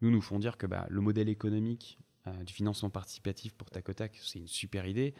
nous 0.00 0.10
nous 0.10 0.20
font 0.20 0.40
dire 0.40 0.56
que 0.56 0.66
bah, 0.66 0.86
le 0.88 1.00
modèle 1.00 1.28
économique 1.28 1.98
euh, 2.28 2.44
du 2.44 2.52
financement 2.52 2.90
participatif 2.90 3.54
pour 3.54 3.70
Tacotac, 3.70 4.18
c'est 4.22 4.38
une 4.38 4.48
super 4.48 4.86
idée, 4.86 5.14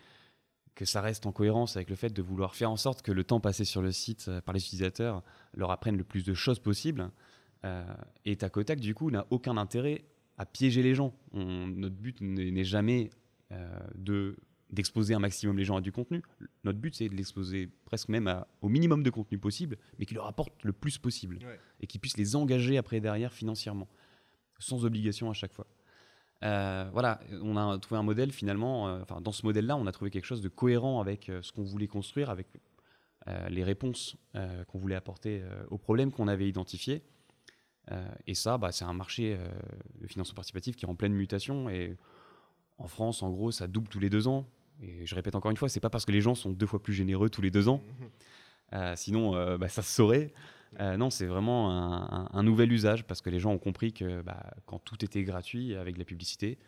que 0.75 0.85
ça 0.85 1.01
reste 1.01 1.27
en 1.27 1.33
cohérence 1.33 1.77
avec 1.77 1.91
le 1.91 1.97
fait 1.97 2.11
de 2.11 2.23
vouloir 2.23 2.55
faire 2.55 2.71
en 2.71 2.77
sorte 2.77 3.03
que 3.03 3.11
le 3.13 3.25
temps 3.25 3.41
passé 3.41 3.65
sur 3.65 3.83
le 3.83 3.91
site 3.93 4.27
euh, 4.29 4.41
par 4.41 4.55
les 4.55 4.61
utilisateurs 4.61 5.23
leur 5.55 5.71
apprenne 5.71 5.97
le 5.97 6.05
plus 6.05 6.25
de 6.25 6.35
choses 6.35 6.61
possible. 6.61 7.11
Euh, 7.65 7.85
et 8.25 8.37
Tacotac, 8.37 8.79
du 8.79 8.95
coup, 8.95 9.11
n'a 9.11 9.27
aucun 9.31 9.57
intérêt 9.57 10.05
à 10.37 10.47
piéger 10.47 10.83
les 10.83 10.95
gens. 10.95 11.13
On- 11.33 11.67
notre 11.67 11.97
but 11.97 12.21
n'est 12.21 12.65
jamais 12.65 13.11
de 13.97 14.37
d'exposer 14.71 15.15
un 15.15 15.19
maximum 15.19 15.57
les 15.57 15.65
gens 15.65 15.77
à 15.79 15.81
du 15.81 15.91
contenu. 15.93 16.23
Notre 16.63 16.79
but, 16.79 16.95
c'est 16.95 17.09
de 17.09 17.15
l'exposer 17.15 17.71
presque 17.87 18.11
même 18.11 18.27
à- 18.27 18.47
au 18.61 18.69
minimum 18.69 19.03
de 19.03 19.09
contenu 19.09 19.39
possible, 19.39 19.79
mais 19.99 20.05
qui 20.05 20.13
leur 20.13 20.27
apporte 20.27 20.63
le 20.63 20.75
plus 20.75 20.99
possible 20.99 21.39
Ouais. 21.43 21.59
et 21.81 21.87
qui 21.87 21.99
puisse 21.99 22.19
les 22.19 22.37
engager 22.37 22.77
après 22.77 23.01
derrière 23.01 23.33
financièrement, 23.33 23.89
sans 24.59 24.85
obligation 24.85 25.31
à 25.31 25.33
chaque 25.33 25.55
fois. 25.55 25.67
Euh, 26.45 26.89
voilà, 26.93 27.21
on 27.43 27.57
a 27.57 27.79
trouvé 27.79 27.99
un 27.99 28.05
modèle 28.05 28.33
finalement, 28.33 28.89
euh, 28.89 29.01
enfin 29.03 29.21
dans 29.21 29.33
ce 29.33 29.45
modèle-là, 29.45 29.77
on 29.77 29.87
a 29.87 29.93
trouvé 29.93 30.11
quelque 30.11 30.25
chose 30.25 30.41
de 30.41 30.49
cohérent 30.49 31.01
avec 31.01 31.29
euh, 31.29 31.43
ce 31.43 31.53
qu'on 31.53 31.65
voulait 31.65 31.89
construire, 31.89 32.31
avec 32.31 32.47
les 33.51 33.63
réponses 33.63 34.17
qu'on 34.69 34.79
voulait 34.79 34.95
apporter 34.95 35.43
aux 35.69 35.77
problèmes 35.77 36.11
qu'on 36.11 36.29
avait 36.29 36.49
identifiés. 36.49 37.03
Et 38.27 38.33
ça, 38.33 38.57
bah, 38.57 38.73
c'est 38.73 38.87
un 38.87 38.95
marché 38.95 39.37
de 40.01 40.07
financement 40.07 40.35
participatif 40.35 40.77
qui 40.77 40.87
est 40.87 40.89
en 40.89 40.95
pleine 40.95 41.13
mutation. 41.13 41.69
Et 41.69 41.95
en 42.79 42.89
France, 42.89 43.23
en 43.23 43.29
gros, 43.29 43.51
ça 43.51 43.67
double 43.67 43.89
tous 43.89 43.99
les 43.99 44.09
deux 44.09 44.29
ans. 44.29 44.49
Et 44.81 45.05
je 45.05 45.15
répète 45.15 45.35
encore 45.35 45.51
une 45.51 45.59
fois, 45.59 45.69
c'est 45.69 45.79
pas 45.79 45.91
parce 45.91 46.07
que 46.07 46.13
les 46.13 46.23
gens 46.23 46.35
sont 46.35 46.53
deux 46.53 46.65
fois 46.65 46.83
plus 46.83 46.95
généreux 46.95 47.29
tous 47.29 47.43
les 47.43 47.51
deux 47.51 47.69
ans. 47.69 47.83
Euh, 48.73 48.95
sinon, 48.97 49.33
bah, 49.59 49.69
ça 49.69 49.83
se 49.83 49.95
saurait. 49.95 50.33
Euh, 50.81 50.97
non, 50.97 51.11
c'est 51.11 51.27
vraiment 51.27 51.71
un, 51.71 52.25
un- 52.25 52.29
un 52.33 52.43
nouvel 52.43 52.73
usage 52.73 53.05
parce 53.07 53.21
que 53.23 53.31
les 53.31 53.39
gens 53.41 53.53
ont 53.53 53.59
compris 53.59 53.93
que 53.93 54.23
bah, 54.23 54.53
quand 54.67 54.79
tout 54.79 55.03
était 55.05 55.23
gratuit 55.25 55.75
avec 55.75 55.97
la 55.99 56.05
publicité, 56.05 56.59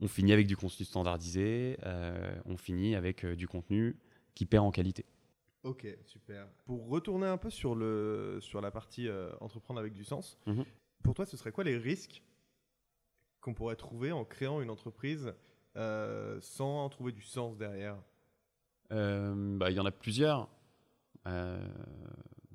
on 0.00 0.08
finit 0.08 0.32
avec 0.32 0.46
du 0.46 0.56
contenu 0.56 0.84
standardisé, 0.84 1.78
euh, 1.84 2.36
on 2.44 2.56
finit 2.56 2.94
avec 2.94 3.24
euh, 3.24 3.34
du 3.36 3.48
contenu 3.48 3.96
qui 4.34 4.46
perd 4.46 4.64
en 4.64 4.70
qualité. 4.70 5.04
Ok, 5.64 5.86
super. 6.04 6.46
Pour 6.66 6.88
retourner 6.88 7.26
un 7.26 7.36
peu 7.36 7.50
sur, 7.50 7.74
le, 7.74 8.38
sur 8.40 8.60
la 8.60 8.70
partie 8.70 9.08
euh, 9.08 9.30
entreprendre 9.40 9.80
avec 9.80 9.92
du 9.92 10.04
sens, 10.04 10.38
Mhm. 10.46 10.64
pour 11.02 11.14
toi, 11.14 11.26
ce 11.26 11.36
serait 11.36 11.52
quoi 11.52 11.64
les 11.64 11.76
risques 11.76 12.22
qu'on 13.40 13.54
pourrait 13.54 13.76
trouver 13.76 14.12
en 14.12 14.24
créant 14.24 14.60
une 14.60 14.70
entreprise 14.70 15.32
euh, 15.76 16.38
sans 16.40 16.84
en 16.84 16.88
trouver 16.88 17.12
du 17.12 17.22
sens 17.22 17.56
derrière? 17.56 17.96
Euh, 18.92 19.56
bah, 19.58 19.70
Il 19.70 19.76
y 19.76 19.80
en 19.80 19.86
a 19.86 19.90
plusieurs. 19.92 20.48
Euh, 21.26 21.58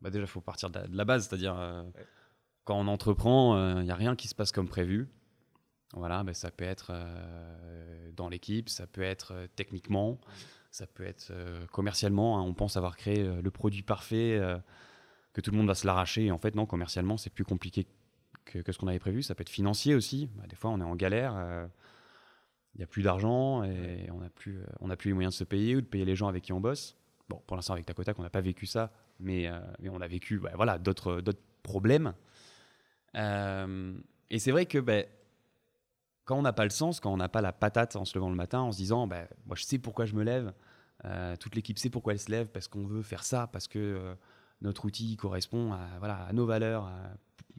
bah, 0.04 0.10
déjà, 0.12 0.26
il 0.26 0.28
faut 0.28 0.42
partir 0.42 0.70
de 0.70 0.78
la, 0.80 0.88
de 0.88 0.96
la 0.96 1.06
base, 1.06 1.28
c'est-à-dire 1.28 1.56
euh, 1.58 1.82
Ouais. 1.84 2.06
quand 2.66 2.80
on 2.80 2.88
entreprend, 2.88 3.56
euh, 3.58 3.76
il 3.80 3.86
n'y 3.86 3.92
a 3.92 3.96
rien 3.96 4.16
qui 4.16 4.28
se 4.28 4.36
passe 4.36 4.52
comme 4.52 4.68
prévu. 4.68 5.08
Voilà, 5.96 6.24
bah, 6.24 6.34
ça 6.34 6.52
peut 6.52 6.64
être 6.66 6.88
euh, 6.92 8.12
dans 8.16 8.30
l'équipe, 8.30 8.70
ça 8.70 8.86
peut 8.88 9.02
être 9.02 9.34
euh, 9.34 9.48
techniquement, 9.56 10.20
ça 10.72 10.86
peut 10.88 11.04
être 11.06 11.28
euh, 11.32 11.66
commercialement. 11.68 12.38
hein. 12.40 12.42
on 12.42 12.54
pense 12.54 12.78
avoir 12.78 12.96
créé 12.98 13.22
euh, 13.24 13.42
le 13.42 13.52
produit 13.52 13.84
parfait, 13.84 14.38
euh, 14.40 14.58
que 15.34 15.42
tout 15.42 15.52
le 15.52 15.58
monde 15.58 15.68
va 15.68 15.76
se 15.76 15.86
l'arracher. 15.88 16.26
Et 16.26 16.32
en 16.32 16.38
fait, 16.38 16.54
non, 16.56 16.66
commercialement, 16.66 17.18
c'est 17.18 17.30
plus 17.32 17.44
compliqué 17.46 17.86
que, 18.46 18.60
que 18.60 18.72
ce 18.72 18.78
qu'on 18.78 18.88
avait 18.88 19.00
prévu. 19.00 19.24
Ça 19.24 19.36
peut 19.36 19.42
être 19.42 19.50
financier 19.50 19.96
aussi. 19.96 20.30
Bah, 20.36 20.46
des 20.48 20.56
fois, 20.56 20.72
on 20.72 20.80
est 20.80 20.84
en 20.84 20.96
galère. 20.96 21.34
euh, 21.38 21.66
Il 22.76 22.80
n'y 22.80 22.84
a 22.84 22.88
plus 22.88 23.04
d'argent 23.04 23.64
et 23.64 24.10
on 24.12 24.20
n'a 24.22 24.30
plus, 24.30 24.58
euh, 24.60 24.66
on 24.80 24.90
plus 24.96 25.10
les 25.10 25.14
moyens 25.14 25.34
de 25.36 25.38
se 25.38 25.44
payer 25.44 25.76
ou 25.76 25.82
de 25.82 25.86
payer 25.86 26.06
les 26.06 26.16
gens 26.16 26.28
avec 26.28 26.44
qui 26.44 26.54
on 26.54 26.60
bosse. 26.60 26.98
Bon, 27.30 27.40
pour 27.46 27.56
l'instant, 27.56 27.74
avec 27.74 27.86
Tacotac, 27.86 28.18
on 28.18 28.24
n'a 28.24 28.32
pas 28.32 28.42
vécu 28.42 28.66
ça, 28.66 28.92
mais, 29.20 29.48
euh, 29.48 29.60
mais 29.80 29.90
on 29.90 30.02
a 30.02 30.08
vécu 30.08 30.40
bah, 30.40 30.52
voilà, 30.56 30.78
d'autres, 30.78 31.22
d'autres 31.22 31.42
problèmes. 31.62 32.14
Euh, 33.16 33.94
et 34.30 34.40
c'est 34.40 34.52
vrai 34.52 34.66
que 34.66 34.80
ben, 34.80 35.06
quand 36.26 36.38
on 36.38 36.42
n'a 36.42 36.54
pas 36.54 36.64
le 36.64 36.70
sens, 36.70 37.00
quand 37.00 37.12
on 37.12 37.18
n'a 37.18 37.30
pas 37.30 37.42
la 37.42 37.54
patate 37.54 37.96
en 37.96 38.06
se 38.06 38.18
levant 38.18 38.30
le 38.30 38.36
matin, 38.36 38.62
en 38.62 38.72
se 38.72 38.78
disant 38.78 39.08
ben, 39.08 39.28
Moi, 39.46 39.56
je 39.56 39.64
sais 39.64 39.78
pourquoi 39.78 40.06
je 40.06 40.16
me 40.16 40.24
lève, 40.24 40.54
euh, 41.06 41.36
toute 41.36 41.56
l'équipe 41.56 41.78
sait 41.78 41.90
pourquoi 41.90 42.14
elle 42.14 42.20
se 42.20 42.32
lève, 42.32 42.48
parce 42.48 42.68
qu'on 42.68 42.86
veut 42.86 43.02
faire 43.02 43.24
ça, 43.24 43.48
parce 43.48 43.68
que 43.68 43.80
euh, 43.80 44.16
notre 44.62 44.86
outil 44.86 45.16
correspond 45.18 45.74
à, 45.74 46.34
nos 46.34 46.46
valeurs, 46.46 46.86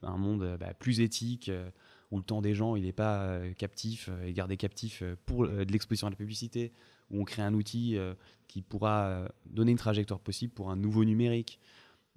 à 0.03 0.09
un 0.09 0.17
monde 0.17 0.43
euh, 0.43 0.57
bah, 0.57 0.75
plus 0.75 1.01
éthique, 1.01 1.49
euh, 1.49 1.71
où 2.11 2.19
le 2.19 2.23
temps 2.23 2.43
des 2.43 2.55
gens 2.55 2.77
n'est 2.77 2.93
pas 2.93 3.25
euh, 3.25 3.53
captif 3.53 4.09
euh, 4.11 4.27
et 4.27 4.33
gardé 4.33 4.57
captif 4.57 5.03
euh, 5.03 5.17
pour 5.27 5.45
euh, 5.45 5.65
de 5.65 5.73
l'exposition 5.73 6.07
à 6.07 6.11
la 6.11 6.17
publicité, 6.17 6.73
où 7.11 7.21
on 7.21 7.25
crée 7.25 7.43
un 7.43 7.55
outil 7.55 7.97
euh, 7.97 8.15
qui 8.49 8.63
pourra 8.63 9.07
euh, 9.07 9.29
donner 9.47 9.73
une 9.73 9.79
trajectoire 9.79 10.21
possible 10.21 10.53
pour 10.53 10.71
un 10.71 10.77
nouveau 10.77 11.05
numérique 11.05 11.61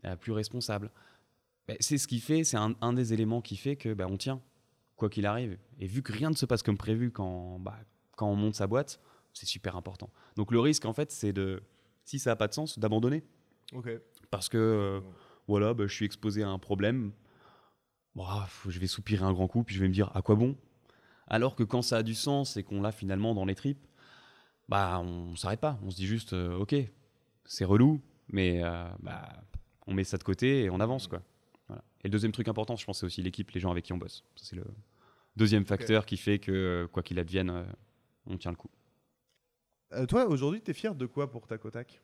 euh, 0.06 0.16
plus 0.16 0.32
responsable. 0.32 0.92
Ben, 1.68 1.78
c'est 1.80 1.98
ce 1.98 2.08
qui 2.08 2.20
fait, 2.20 2.44
c'est 2.44 2.58
un, 2.58 2.76
un 2.82 2.94
des 2.94 3.14
éléments 3.14 3.42
qui 3.42 3.58
fait 3.58 3.76
que 3.76 3.94
ben, 3.94 4.08
on 4.10 4.18
tient, 4.18 4.42
quoi 4.96 5.10
qu'il 5.10 5.26
arrive. 5.26 5.58
Et 5.80 5.88
vu 5.88 6.02
que 6.02 6.14
rien 6.14 6.30
ne 6.30 6.36
se 6.36 6.46
passe 6.46 6.64
comme 6.64 6.78
prévu 6.78 7.12
quand, 7.12 7.60
bah, 7.60 7.78
quand 8.16 8.30
on 8.30 8.36
monte 8.36 8.56
sa 8.56 8.68
boîte, 8.68 9.00
c'est 9.34 9.46
super 9.46 9.76
important. 9.76 10.10
Donc 10.36 10.52
le 10.52 10.60
risque, 10.60 10.86
en 10.86 10.94
fait, 10.94 11.12
c'est 11.12 11.34
de, 11.34 11.62
si 12.06 12.20
ça 12.20 12.32
n'a 12.32 12.36
pas 12.36 12.48
de 12.48 12.54
sens, 12.54 12.80
d'abandonner. 12.80 13.24
Parce 14.32 14.50
que, 14.50 14.58
euh, 14.58 15.02
voilà, 15.48 15.74
ben, 15.74 15.88
je 15.88 15.94
suis 15.94 16.06
exposé 16.06 16.44
à 16.44 16.50
un 16.50 16.60
problème. 16.60 17.12
Bon, 18.16 18.26
je 18.68 18.80
vais 18.80 18.88
soupirer 18.88 19.24
un 19.24 19.34
grand 19.34 19.48
coup, 19.48 19.64
puis 19.64 19.76
je 19.76 19.82
vais 19.82 19.88
me 19.88 19.94
dire, 19.94 20.12
à 20.16 20.22
quoi 20.22 20.36
bon? 20.36 20.56
Alors 21.28 21.56
que 21.56 21.64
quand 21.64 21.82
ça 21.82 21.98
a 21.98 22.04
du 22.04 22.16
sens 22.16 22.58
et 22.58 22.64
qu'on 22.64 22.82
l'a 22.82 22.92
finalement 22.92 23.36
dans 23.36 23.46
les 23.46 23.56
tripes, 23.56 23.86
bah, 24.70 25.00
on 25.00 25.36
s'arrête 25.36 25.60
pas. 25.60 25.80
On 25.84 25.90
se 25.90 25.96
dit 25.96 26.08
juste, 26.08 26.34
euh, 26.34 26.58
ok, 26.58 26.76
c'est 27.46 27.66
relou, 27.66 28.02
mais 28.30 28.64
euh, 28.64 28.88
bah, 29.00 29.28
on 29.86 29.94
met 29.94 30.04
ça 30.04 30.18
de 30.18 30.24
côté 30.24 30.64
et 30.64 30.70
on 30.70 30.80
avance, 30.80 31.08
quoi. 31.08 31.22
Voilà. 31.68 31.84
Et 32.04 32.08
le 32.08 32.12
deuxième 32.12 32.32
truc 32.32 32.48
important, 32.48 32.76
je 32.76 32.86
pense, 32.86 33.00
c'est 33.00 33.06
aussi 33.06 33.22
l'équipe, 33.22 33.50
les 33.52 33.60
gens 33.60 33.72
avec 33.72 33.86
qui 33.86 33.94
on 33.94 33.98
bosse. 33.98 34.24
C'est 34.36 34.56
le 34.56 34.66
deuxième 35.36 35.66
facteur 35.66 36.06
qui 36.06 36.18
fait 36.18 36.40
que, 36.40 36.52
euh, 36.52 36.88
quoi 36.88 37.04
qu'il 37.04 37.20
advienne, 37.20 37.50
euh, 37.50 37.64
on 38.26 38.38
tient 38.38 38.52
le 38.52 38.58
coup. 38.58 38.70
Euh, 39.94 40.06
toi, 40.06 40.28
aujourd'hui, 40.28 40.62
tu 40.62 40.72
es 40.72 40.74
fier 40.74 40.96
de 40.96 41.06
quoi 41.06 41.32
pour 41.32 41.48
Tacotac 41.48 42.02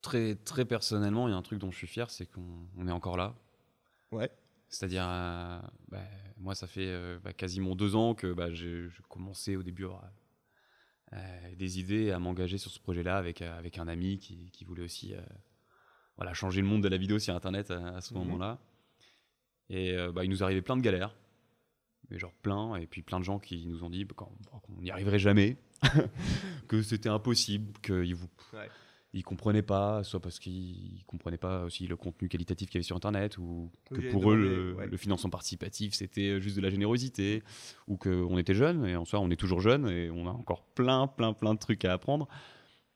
Très, 0.00 0.34
très 0.34 0.64
personnellement, 0.64 1.28
il 1.28 1.30
y 1.30 1.34
a 1.34 1.36
un 1.36 1.42
truc 1.42 1.60
dont 1.60 1.70
je 1.70 1.76
suis 1.76 1.86
fier, 1.86 2.10
c'est 2.10 2.26
qu'on 2.26 2.66
on 2.76 2.88
est 2.88 2.92
encore 2.92 3.16
là. 3.16 3.34
Ouais. 4.10 4.30
C'est-à-dire, 4.68 5.04
euh, 5.06 5.60
bah, 5.88 6.00
moi, 6.38 6.54
ça 6.54 6.66
fait 6.66 6.86
euh, 6.88 7.18
bah, 7.22 7.32
quasiment 7.32 7.76
deux 7.76 7.94
ans 7.94 8.14
que 8.14 8.32
bah, 8.32 8.52
j'ai 8.52 8.88
commencé 9.08 9.54
au 9.54 9.62
début 9.62 9.84
à 9.84 10.12
des 11.56 11.78
idées 11.78 12.10
à 12.10 12.18
m'engager 12.18 12.58
sur 12.58 12.70
ce 12.70 12.80
projet-là 12.80 13.16
avec, 13.16 13.42
euh, 13.42 13.58
avec 13.58 13.78
un 13.78 13.88
ami 13.88 14.18
qui, 14.18 14.50
qui 14.52 14.64
voulait 14.64 14.82
aussi 14.82 15.14
euh, 15.14 15.20
voilà, 16.16 16.32
changer 16.34 16.60
le 16.60 16.66
monde 16.66 16.82
de 16.82 16.88
la 16.88 16.96
vidéo 16.96 17.18
sur 17.18 17.34
Internet 17.34 17.70
à, 17.70 17.96
à 17.96 18.00
ce 18.00 18.14
Mhm. 18.14 18.20
moment-là. 18.20 18.58
Et 19.68 19.92
euh, 19.92 20.12
bah, 20.12 20.24
il 20.24 20.30
nous 20.30 20.42
arrivait 20.42 20.62
plein 20.62 20.76
de 20.76 20.82
galères, 20.82 21.14
mais 22.10 22.18
genre 22.18 22.32
plein, 22.42 22.76
et 22.76 22.86
puis 22.86 23.02
plein 23.02 23.18
de 23.20 23.24
gens 23.24 23.38
qui 23.38 23.66
nous 23.66 23.84
ont 23.84 23.90
dit 23.90 24.04
bah, 24.04 24.14
qu'on 24.16 24.26
qu'on 24.60 24.80
n'y 24.82 24.90
arriverait 24.90 25.18
jamais, 25.18 25.56
que 26.68 26.82
c'était 26.82 27.08
impossible, 27.08 27.72
qu'ils 27.80 28.14
vous 28.14 28.28
Ouais. 28.52 28.68
Ils 29.12 29.22
comprenaient 29.22 29.62
pas, 29.62 30.04
soit 30.04 30.20
parce 30.20 30.38
qu'ils 30.38 31.04
comprenaient 31.06 31.36
pas 31.36 31.64
aussi 31.64 31.86
le 31.86 31.96
contenu 31.96 32.28
qualitatif 32.28 32.68
qu'il 32.68 32.76
y 32.76 32.78
avait 32.78 32.84
sur 32.84 32.96
Internet, 32.96 33.36
ou 33.38 33.70
que 33.90 34.10
pour 34.10 34.32
eux, 34.32 34.36
le, 34.36 34.74
ouais. 34.74 34.86
le 34.86 34.96
financement 34.96 35.30
participatif, 35.30 35.94
c'était 35.94 36.40
juste 36.40 36.56
de 36.56 36.62
la 36.62 36.70
générosité, 36.70 37.42
ou 37.88 37.96
qu'on 37.96 38.38
était 38.38 38.54
jeunes, 38.54 38.86
et 38.86 38.96
en 38.96 39.04
soi, 39.04 39.20
on 39.20 39.30
est 39.30 39.36
toujours 39.36 39.60
jeunes, 39.60 39.88
et 39.88 40.10
on 40.10 40.26
a 40.26 40.30
encore 40.30 40.62
plein, 40.74 41.06
plein, 41.06 41.32
plein 41.34 41.54
de 41.54 41.58
trucs 41.58 41.84
à 41.84 41.92
apprendre. 41.92 42.26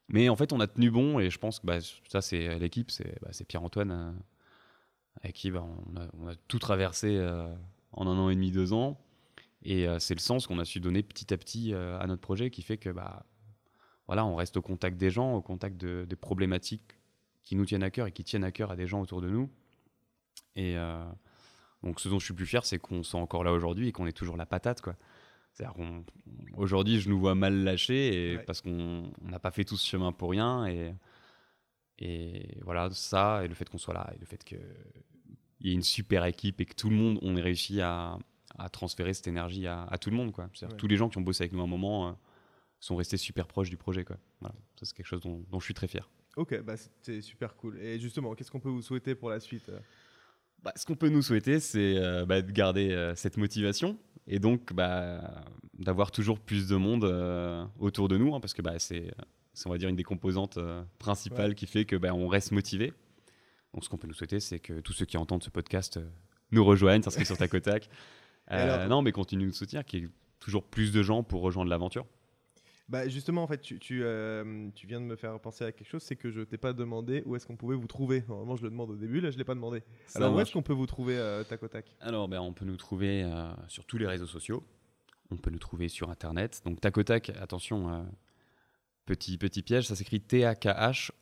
Mais 0.08 0.28
en 0.28 0.36
fait, 0.36 0.52
on 0.52 0.60
a 0.60 0.66
tenu 0.66 0.90
bon, 0.90 1.18
et 1.18 1.30
je 1.30 1.38
pense 1.38 1.58
que 1.58 1.66
bah, 1.66 1.78
ça, 2.08 2.22
c'est 2.22 2.58
l'équipe, 2.58 2.90
c'est 2.90 3.20
bah, 3.20 3.30
Pierre-Antoine, 3.46 3.90
euh, 3.90 4.12
avec 5.22 5.34
qui 5.34 5.50
bah, 5.50 5.64
on, 5.64 6.00
a, 6.00 6.06
on 6.18 6.28
a 6.28 6.34
tout 6.48 6.58
traversé 6.58 7.16
euh, 7.16 7.52
en 7.92 8.06
un 8.06 8.18
an 8.18 8.30
et 8.30 8.34
demi, 8.34 8.50
deux 8.50 8.72
ans. 8.72 8.98
Et 9.62 9.88
euh, 9.88 9.98
c'est 9.98 10.14
le 10.14 10.20
sens 10.20 10.46
qu'on 10.46 10.58
a 10.58 10.64
su 10.64 10.80
donner 10.80 11.02
petit 11.02 11.32
à 11.34 11.36
petit 11.36 11.74
euh, 11.74 11.98
à 11.98 12.06
notre 12.06 12.20
projet 12.20 12.50
qui 12.50 12.62
fait 12.62 12.76
que 12.76 12.90
bah, 12.90 13.26
voilà, 14.06 14.24
on 14.24 14.36
reste 14.36 14.56
au 14.56 14.62
contact 14.62 14.96
des 14.96 15.10
gens, 15.10 15.34
au 15.34 15.42
contact 15.42 15.76
de, 15.76 16.04
des 16.08 16.16
problématiques 16.16 16.96
qui 17.42 17.56
nous 17.56 17.64
tiennent 17.64 17.82
à 17.82 17.90
cœur 17.90 18.06
et 18.06 18.12
qui 18.12 18.24
tiennent 18.24 18.44
à 18.44 18.50
cœur 18.52 18.70
à 18.70 18.76
des 18.76 18.86
gens 18.86 19.00
autour 19.00 19.20
de 19.20 19.28
nous. 19.28 19.48
Et 20.56 20.76
euh, 20.76 21.04
donc, 21.82 22.00
ce 22.00 22.08
dont 22.08 22.18
je 22.18 22.24
suis 22.24 22.34
plus 22.34 22.46
fier, 22.46 22.64
c'est 22.64 22.78
qu'on 22.78 23.02
soit 23.02 23.20
encore 23.20 23.44
là 23.44 23.52
aujourd'hui 23.52 23.88
et 23.88 23.92
qu'on 23.92 24.06
est 24.06 24.12
toujours 24.16 24.36
la 24.36 24.46
patate, 24.46 24.80
quoi. 24.80 24.96
Aujourd'hui, 26.56 27.00
je 27.00 27.08
nous 27.08 27.18
vois 27.18 27.34
mal 27.34 27.54
lâcher 27.64 28.32
et 28.32 28.36
Ouais. 28.36 28.44
parce 28.44 28.60
qu'on 28.60 29.10
on 29.24 29.28
n'a 29.28 29.38
pas 29.38 29.50
fait 29.50 29.64
tout 29.64 29.76
ce 29.76 29.86
chemin 29.86 30.12
pour 30.12 30.30
rien. 30.30 30.66
Et, 30.66 30.92
et 31.98 32.58
voilà, 32.62 32.90
ça, 32.90 33.42
et 33.44 33.48
le 33.48 33.54
fait 33.54 33.68
qu'on 33.68 33.78
soit 33.78 33.94
là, 33.94 34.10
et 34.14 34.18
le 34.18 34.26
fait 34.26 34.42
qu'il 34.44 34.60
y 35.60 35.70
ait 35.70 35.74
une 35.74 35.82
super 35.82 36.24
équipe 36.26 36.60
et 36.60 36.66
que 36.66 36.74
tout 36.74 36.90
le 36.90 36.96
monde, 36.96 37.18
on 37.22 37.36
ait 37.36 37.42
réussi 37.42 37.80
à, 37.80 38.18
à 38.58 38.68
transférer 38.68 39.14
cette 39.14 39.28
énergie 39.28 39.66
à, 39.66 39.84
à 39.84 39.96
tout 39.98 40.10
le 40.10 40.16
monde, 40.16 40.32
quoi. 40.32 40.48
C'est-à-dire 40.52 40.74
Ouais. 40.74 40.78
tous 40.80 40.88
les 40.88 40.96
gens 40.96 41.08
qui 41.08 41.16
ont 41.18 41.22
bossé 41.22 41.44
avec 41.44 41.52
nous 41.52 41.60
à 41.60 41.64
un 41.64 41.68
moment 41.68 42.08
euh, 42.08 42.12
sont 42.80 42.96
restés 42.96 43.16
super 43.16 43.46
proches 43.46 43.70
du 43.70 43.76
projet, 43.76 44.04
quoi. 44.04 44.16
Voilà, 44.40 44.54
ça, 44.78 44.84
c'est 44.86 44.94
quelque 44.96 45.06
chose 45.06 45.20
dont, 45.22 45.44
dont 45.50 45.60
je 45.60 45.64
suis 45.64 45.74
très 45.74 45.88
fier. 45.88 46.08
Ok, 46.36 46.60
bah 46.62 46.76
c'était 46.76 47.22
super 47.22 47.56
cool. 47.56 47.78
Et 47.80 47.98
justement, 47.98 48.34
qu'est-ce 48.34 48.50
qu'on 48.50 48.60
peut 48.60 48.68
vous 48.68 48.82
souhaiter 48.82 49.14
pour 49.14 49.30
la 49.30 49.40
suite 49.40 49.68
euh 49.70 49.78
Bah, 50.62 50.72
ce 50.76 50.84
qu'on 50.84 50.94
peut 50.96 51.08
nous 51.08 51.22
souhaiter, 51.22 51.60
c'est 51.60 51.96
euh, 51.96 52.26
bah, 52.26 52.42
de 52.42 52.52
garder 52.52 52.90
euh, 52.92 53.14
cette 53.14 53.38
motivation 53.38 53.96
et 54.26 54.38
donc 54.38 54.72
bah, 54.74 55.44
d'avoir 55.78 56.10
toujours 56.10 56.38
plus 56.38 56.68
de 56.68 56.76
monde 56.76 57.04
euh, 57.04 57.64
autour 57.78 58.08
de 58.08 58.18
nous, 58.18 58.34
hein, 58.34 58.40
parce 58.40 58.52
que 58.52 58.60
bah, 58.60 58.78
c'est, 58.78 59.10
on 59.64 59.70
va 59.70 59.78
dire, 59.78 59.88
une 59.88 59.96
des 59.96 60.02
composantes 60.02 60.58
principales 60.98 61.50
Ouais. 61.50 61.54
qui 61.54 61.66
fait 61.66 61.84
que 61.86 61.96
bah, 61.96 62.12
on 62.14 62.28
reste 62.28 62.52
motivé. 62.52 62.92
Donc, 63.72 63.84
ce 63.84 63.88
qu'on 63.88 63.98
peut 63.98 64.06
nous 64.08 64.14
souhaiter, 64.14 64.40
c'est 64.40 64.58
que 64.58 64.80
tous 64.80 64.92
ceux 64.92 65.04
qui 65.06 65.16
entendent 65.16 65.42
ce 65.42 65.50
podcast 65.50 65.98
nous 66.50 66.64
rejoignent, 66.64 67.02
s'inscrivent 67.02 67.26
sur 67.26 67.38
Tacotac. 67.38 67.88
Alors- 68.46 68.88
non, 68.88 69.00
mais 69.02 69.12
continuent 69.12 69.42
de 69.42 69.46
nous 69.48 69.52
soutenir, 69.52 69.84
qu'il 69.84 70.00
y 70.00 70.04
ait 70.04 70.08
toujours 70.38 70.64
plus 70.64 70.92
de 70.92 71.02
gens 71.02 71.22
pour 71.22 71.40
rejoindre 71.42 71.70
l'aventure. 71.70 72.06
Bah 72.88 73.08
justement, 73.08 73.42
en 73.42 73.48
fait, 73.48 73.60
tu, 73.60 73.80
tu, 73.80 74.04
euh, 74.04 74.70
tu 74.74 74.86
viens 74.86 75.00
de 75.00 75.06
me 75.06 75.16
faire 75.16 75.40
penser 75.40 75.64
à 75.64 75.72
quelque 75.72 75.88
chose, 75.88 76.04
c'est 76.04 76.14
que 76.14 76.30
je 76.30 76.42
t'ai 76.42 76.56
pas 76.56 76.72
demandé 76.72 77.24
où 77.26 77.34
est-ce 77.34 77.44
qu'on 77.44 77.56
pouvait 77.56 77.74
vous 77.74 77.88
trouver. 77.88 78.22
Normalement, 78.28 78.54
je 78.54 78.62
le 78.62 78.70
demande 78.70 78.90
au 78.90 78.94
début, 78.96 79.20
là, 79.20 79.32
je 79.32 79.38
l'ai 79.38 79.44
pas 79.44 79.56
demandé. 79.56 79.82
Ça 80.06 80.20
Alors, 80.20 80.36
où 80.36 80.40
est-ce 80.40 80.52
qu'on 80.52 80.62
peut 80.62 80.72
vous 80.72 80.86
trouver, 80.86 81.18
euh, 81.18 81.42
tac 81.42 81.60
au 81.64 81.68
tac? 81.68 81.96
Alors, 82.00 82.28
ben, 82.28 82.38
on 82.40 82.52
peut 82.52 82.64
nous 82.64 82.76
trouver 82.76 83.24
euh, 83.24 83.52
sur 83.66 83.84
tous 83.86 83.98
les 83.98 84.06
réseaux 84.06 84.28
sociaux. 84.28 84.62
On 85.32 85.36
peut 85.36 85.50
nous 85.50 85.58
trouver 85.58 85.88
sur 85.88 86.10
Internet. 86.10 86.62
Donc, 86.64 86.80
tac 86.80 86.96
au 86.96 87.02
tac, 87.02 87.30
attention, 87.30 87.92
euh, 87.92 88.04
petit, 89.04 89.36
petit 89.36 89.62
piège, 89.62 89.88
ça 89.88 89.96
s'écrit 89.96 90.20
T-A-K-H-O-T-A-K-H. 90.20 91.12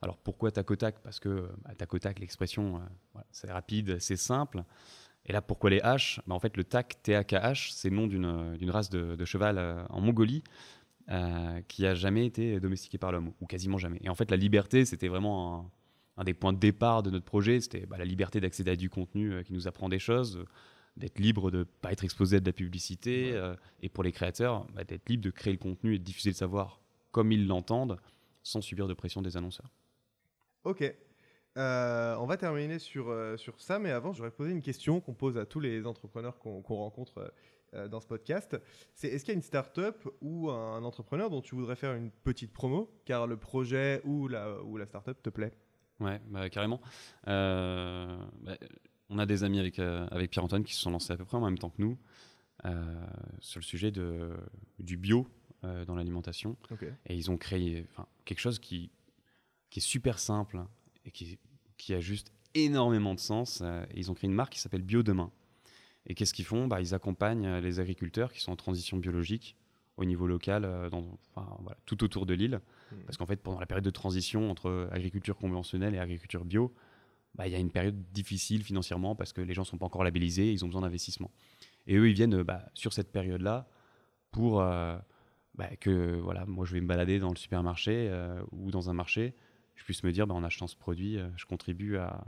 Alors, 0.00 0.18
pourquoi 0.18 0.52
tac 0.52 0.70
au 0.70 0.76
tac? 0.76 1.00
Parce 1.02 1.18
que 1.18 1.50
bah, 1.64 1.74
tac 1.76 1.92
au 1.92 1.98
tac, 1.98 2.20
l'expression, 2.20 2.80
voilà, 3.12 3.26
c'est 3.32 3.50
rapide, 3.50 3.98
c'est 3.98 4.14
simple. 4.14 4.62
Et 5.28 5.32
là, 5.32 5.42
pourquoi 5.42 5.70
les 5.70 5.80
H? 5.80 6.20
Bah, 6.26 6.34
En 6.34 6.40
fait, 6.40 6.56
le 6.56 6.64
tac, 6.64 7.02
T-A-K-H, 7.02 7.70
c'est 7.72 7.90
le 7.90 7.96
nom 7.96 8.06
d'une 8.06 8.70
race 8.70 8.90
de, 8.90 9.14
de 9.14 9.24
cheval 9.24 9.58
euh, 9.58 9.84
en 9.90 10.00
Mongolie 10.00 10.42
euh, 11.10 11.60
qui 11.68 11.86
a 11.86 11.94
jamais 11.94 12.26
été 12.26 12.60
domestiquée 12.60 12.98
par 12.98 13.12
l'homme, 13.12 13.32
ou 13.40 13.46
quasiment 13.46 13.78
jamais. 13.78 13.98
Et 14.02 14.08
en 14.08 14.14
fait, 14.14 14.30
la 14.30 14.36
liberté, 14.36 14.84
c'était 14.84 15.08
vraiment 15.08 15.60
un, 16.16 16.22
un 16.22 16.24
des 16.24 16.34
points 16.34 16.52
de 16.52 16.58
départ 16.58 17.02
de 17.02 17.10
notre 17.10 17.26
projet, 17.26 17.60
c'était 17.60 17.86
bah, 17.86 17.98
la 17.98 18.04
liberté 18.06 18.40
d'accéder 18.40 18.70
à 18.72 18.76
du 18.76 18.88
contenu 18.88 19.32
euh, 19.32 19.42
qui 19.42 19.52
nous 19.52 19.68
apprend 19.68 19.88
des 19.88 19.98
choses, 19.98 20.44
d'être 20.96 21.18
libre 21.18 21.50
de 21.50 21.58
ne 21.58 21.64
pas 21.64 21.92
être 21.92 22.04
exposé 22.04 22.36
à 22.36 22.40
de 22.40 22.46
la 22.46 22.52
publicité, 22.52 23.40
et 23.82 23.88
pour 23.88 24.02
les 24.02 24.10
créateurs, 24.10 24.66
bah, 24.74 24.82
d'être 24.82 25.08
libre 25.08 25.22
de 25.22 25.30
créer 25.30 25.52
le 25.52 25.58
contenu 25.58 25.94
et 25.94 25.98
de 26.00 26.02
diffuser 26.02 26.30
le 26.30 26.34
savoir 26.34 26.80
comme 27.12 27.30
ils 27.30 27.46
l'entendent, 27.46 27.98
sans 28.42 28.60
subir 28.60 28.88
de 28.88 28.94
pression 28.94 29.22
des 29.22 29.36
annonceurs. 29.36 29.70
Ok. 30.64 30.92
Euh, 31.58 32.14
on 32.18 32.26
va 32.26 32.36
terminer 32.36 32.78
sur, 32.78 33.08
euh, 33.08 33.36
sur 33.36 33.60
ça, 33.60 33.78
mais 33.80 33.90
avant, 33.90 34.12
j'aurais 34.12 34.30
posé 34.30 34.52
une 34.52 34.62
question 34.62 35.00
qu'on 35.00 35.14
pose 35.14 35.36
à 35.36 35.44
tous 35.44 35.58
les 35.58 35.86
entrepreneurs 35.86 36.38
qu'on 36.38 36.62
rencontre 36.62 37.32
euh, 37.74 37.88
dans 37.88 38.00
ce 38.00 38.06
podcast. 38.06 38.56
C'est 38.94 39.08
est-ce 39.08 39.24
qu'il 39.24 39.32
y 39.32 39.36
a 39.36 39.38
une 39.38 39.42
startup 39.42 40.08
ou 40.20 40.50
un 40.50 40.84
entrepreneur 40.84 41.30
dont 41.30 41.40
tu 41.40 41.56
voudrais 41.56 41.74
faire 41.74 41.94
une 41.94 42.10
petite 42.10 42.52
promo, 42.52 42.90
car 43.04 43.26
le 43.26 43.36
projet 43.36 44.00
ou 44.04 44.28
la, 44.28 44.62
ou 44.62 44.76
la 44.76 44.86
startup 44.86 45.20
te 45.20 45.30
plaît 45.30 45.52
Ouais, 45.98 46.20
bah, 46.28 46.48
carrément. 46.48 46.80
Bah, 47.26 48.56
on 49.10 49.18
a 49.18 49.26
des 49.26 49.42
amis 49.42 49.58
avec, 49.58 49.80
avec 49.80 50.30
Pierre-Antoine 50.30 50.62
qui 50.62 50.74
se 50.74 50.80
sont 50.80 50.92
lancés 50.92 51.12
à 51.12 51.16
peu 51.16 51.24
près 51.24 51.38
en 51.38 51.44
même 51.44 51.58
temps 51.58 51.70
que 51.70 51.82
nous 51.82 51.98
sur 53.40 53.58
le 53.58 53.64
sujet 53.64 53.90
de, 53.90 54.30
du 54.78 54.96
bio 54.96 55.26
dans 55.62 55.96
l'alimentation. 55.96 56.56
Et 57.06 57.16
ils 57.16 57.30
ont 57.32 57.36
créé 57.36 57.86
quelque 58.24 58.40
chose 58.40 58.60
qui, 58.60 58.92
qui 59.70 59.80
est 59.80 59.82
super 59.82 60.20
simple 60.20 60.62
et 61.04 61.10
qui, 61.10 61.38
qui 61.78 61.94
a 61.94 62.00
juste 62.00 62.32
énormément 62.54 63.14
de 63.14 63.20
sens. 63.20 63.60
Euh, 63.62 63.84
ils 63.94 64.10
ont 64.10 64.14
créé 64.14 64.28
une 64.28 64.34
marque 64.34 64.52
qui 64.52 64.60
s'appelle 64.60 64.82
Bio 64.82 65.02
Demain. 65.02 65.30
Et 66.06 66.14
qu'est-ce 66.14 66.34
qu'ils 66.34 66.44
font? 66.44 66.66
Bah, 66.66 66.80
Ils 66.80 66.94
accompagnent 66.94 67.46
euh, 67.46 67.60
les 67.60 67.80
agriculteurs 67.80 68.32
qui 68.32 68.40
sont 68.40 68.52
en 68.52 68.56
transition 68.56 68.98
biologique 68.98 69.56
au 69.96 70.04
niveau 70.04 70.26
local, 70.26 70.64
euh, 70.64 70.90
dans, 70.90 71.04
enfin, 71.34 71.56
voilà, 71.60 71.78
tout 71.86 72.04
autour 72.04 72.26
de 72.26 72.34
l'île. 72.34 72.60
Hmm. 72.92 72.96
Parce 73.06 73.16
qu'en 73.16 73.26
fait, 73.26 73.36
pendant 73.42 73.60
la 73.60 73.66
période 73.66 73.84
de 73.84 73.90
transition 73.90 74.50
entre 74.50 74.88
agriculture 74.92 75.36
conventionnelle 75.36 75.94
et 75.94 75.98
agriculture 75.98 76.44
bio, 76.44 76.74
bah, 77.34 77.46
il 77.46 77.52
y 77.52 77.56
a 77.56 77.58
une 77.58 77.70
période 77.70 77.96
difficile 78.12 78.64
financièrement 78.64 79.14
parce 79.14 79.32
que 79.32 79.40
les 79.40 79.54
gens 79.54 79.62
ne 79.62 79.66
sont 79.66 79.78
pas 79.78 79.86
encore 79.86 80.04
labellisés, 80.04 80.52
ils 80.52 80.64
ont 80.64 80.68
besoin 80.68 80.82
d'investissement. 80.82 81.30
Et 81.86 81.96
eux, 81.96 82.08
ils 82.08 82.14
viennent 82.14 82.42
bah, 82.42 82.66
sur 82.74 82.92
cette 82.92 83.12
période-là 83.12 83.68
pour 84.30 84.60
euh, 84.60 84.98
bah, 85.54 85.68
que 85.80 86.18
voilà, 86.18 86.46
moi 86.46 86.64
je 86.64 86.72
vais 86.72 86.80
me 86.80 86.86
balader 86.86 87.18
dans 87.18 87.30
le 87.30 87.36
supermarché 87.36 88.08
euh, 88.10 88.42
ou 88.52 88.70
dans 88.70 88.90
un 88.90 88.92
marché, 88.92 89.34
je 89.78 89.84
puisse 89.84 90.02
me 90.02 90.12
dire 90.12 90.26
bah, 90.26 90.34
en 90.34 90.44
achetant 90.44 90.66
ce 90.66 90.76
produit, 90.76 91.16
euh, 91.18 91.28
je 91.36 91.46
contribue 91.46 91.96
à, 91.96 92.24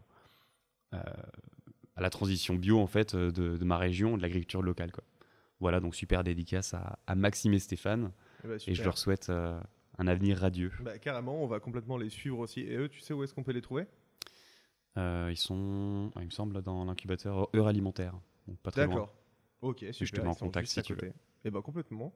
euh, 0.94 0.98
à 1.96 2.00
la 2.00 2.08
transition 2.10 2.54
bio 2.54 2.78
en 2.78 2.86
fait 2.86 3.14
euh, 3.14 3.30
de, 3.30 3.56
de 3.58 3.64
ma 3.64 3.76
région, 3.76 4.16
de 4.16 4.22
l'agriculture 4.22 4.62
locale. 4.62 4.92
Quoi. 4.92 5.04
Voilà, 5.58 5.80
donc 5.80 5.94
super 5.94 6.24
dédicace 6.24 6.72
à, 6.72 6.98
à 7.06 7.14
Maxime 7.14 7.52
et 7.52 7.58
Stéphane 7.58 8.12
Eh 8.44 8.48
ben, 8.48 8.58
et 8.66 8.74
je 8.74 8.82
leur 8.82 8.96
souhaite 8.96 9.28
euh, 9.28 9.60
un 9.98 10.06
avenir 10.06 10.38
radieux. 10.38 10.72
Bah, 10.80 10.98
carrément, 10.98 11.42
on 11.42 11.46
va 11.46 11.60
complètement 11.60 11.98
les 11.98 12.08
suivre 12.08 12.38
aussi. 12.38 12.60
Et 12.60 12.76
eux, 12.76 12.88
tu 12.88 13.00
sais 13.00 13.12
où 13.12 13.22
est-ce 13.24 13.34
qu'on 13.34 13.42
peut 13.42 13.52
les 13.52 13.60
trouver? 13.60 13.86
Euh, 14.96 15.28
ils 15.30 15.36
sont, 15.36 16.10
il 16.18 16.24
me 16.24 16.30
semble, 16.30 16.62
dans 16.62 16.84
l'incubateur 16.84 17.48
Heure 17.54 17.66
Alimentaire. 17.66 18.14
Donc 18.46 18.58
pas 18.58 18.70
très. 18.70 18.86
D'accord. 18.86 19.14
Ok, 19.60 19.84
super. 19.92 20.06
je 20.06 20.12
te 20.12 20.20
mets 20.22 20.28
en 20.28 20.34
contact 20.34 20.68
si 20.68 20.82
tu 20.82 20.94
côté. 20.94 21.12
Eh 21.44 21.50
ben 21.50 21.60
complètement. 21.60 22.14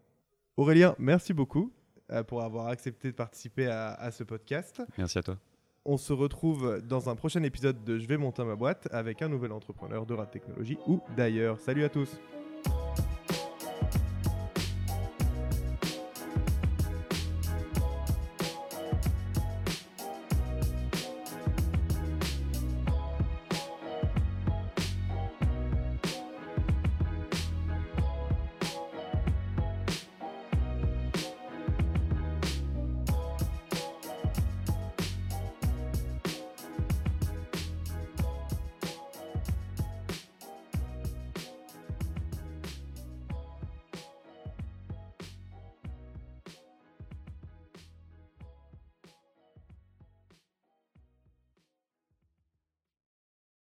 Aurélien, 0.56 0.94
merci 0.98 1.34
beaucoup 1.34 1.72
pour 2.26 2.42
avoir 2.42 2.68
accepté 2.68 3.10
de 3.10 3.16
participer 3.16 3.66
à, 3.66 3.92
à 3.94 4.10
ce 4.10 4.24
podcast. 4.24 4.82
Merci 4.98 5.18
à 5.18 5.22
toi. 5.22 5.38
On 5.86 5.96
se 5.98 6.12
retrouve 6.12 6.80
dans 6.82 7.10
un 7.10 7.14
prochain 7.14 7.42
épisode 7.42 7.84
de 7.84 7.98
Je 7.98 8.06
vais 8.06 8.16
monter 8.16 8.42
ma 8.44 8.56
boîte 8.56 8.88
avec 8.90 9.20
un 9.20 9.28
nouvel 9.28 9.52
entrepreneur 9.52 10.06
de 10.06 10.14
rap 10.14 10.30
technologie 10.30 10.78
ou 10.86 11.00
d'ailleurs. 11.16 11.60
Salut 11.60 11.84
à 11.84 11.88
tous. 11.88 12.18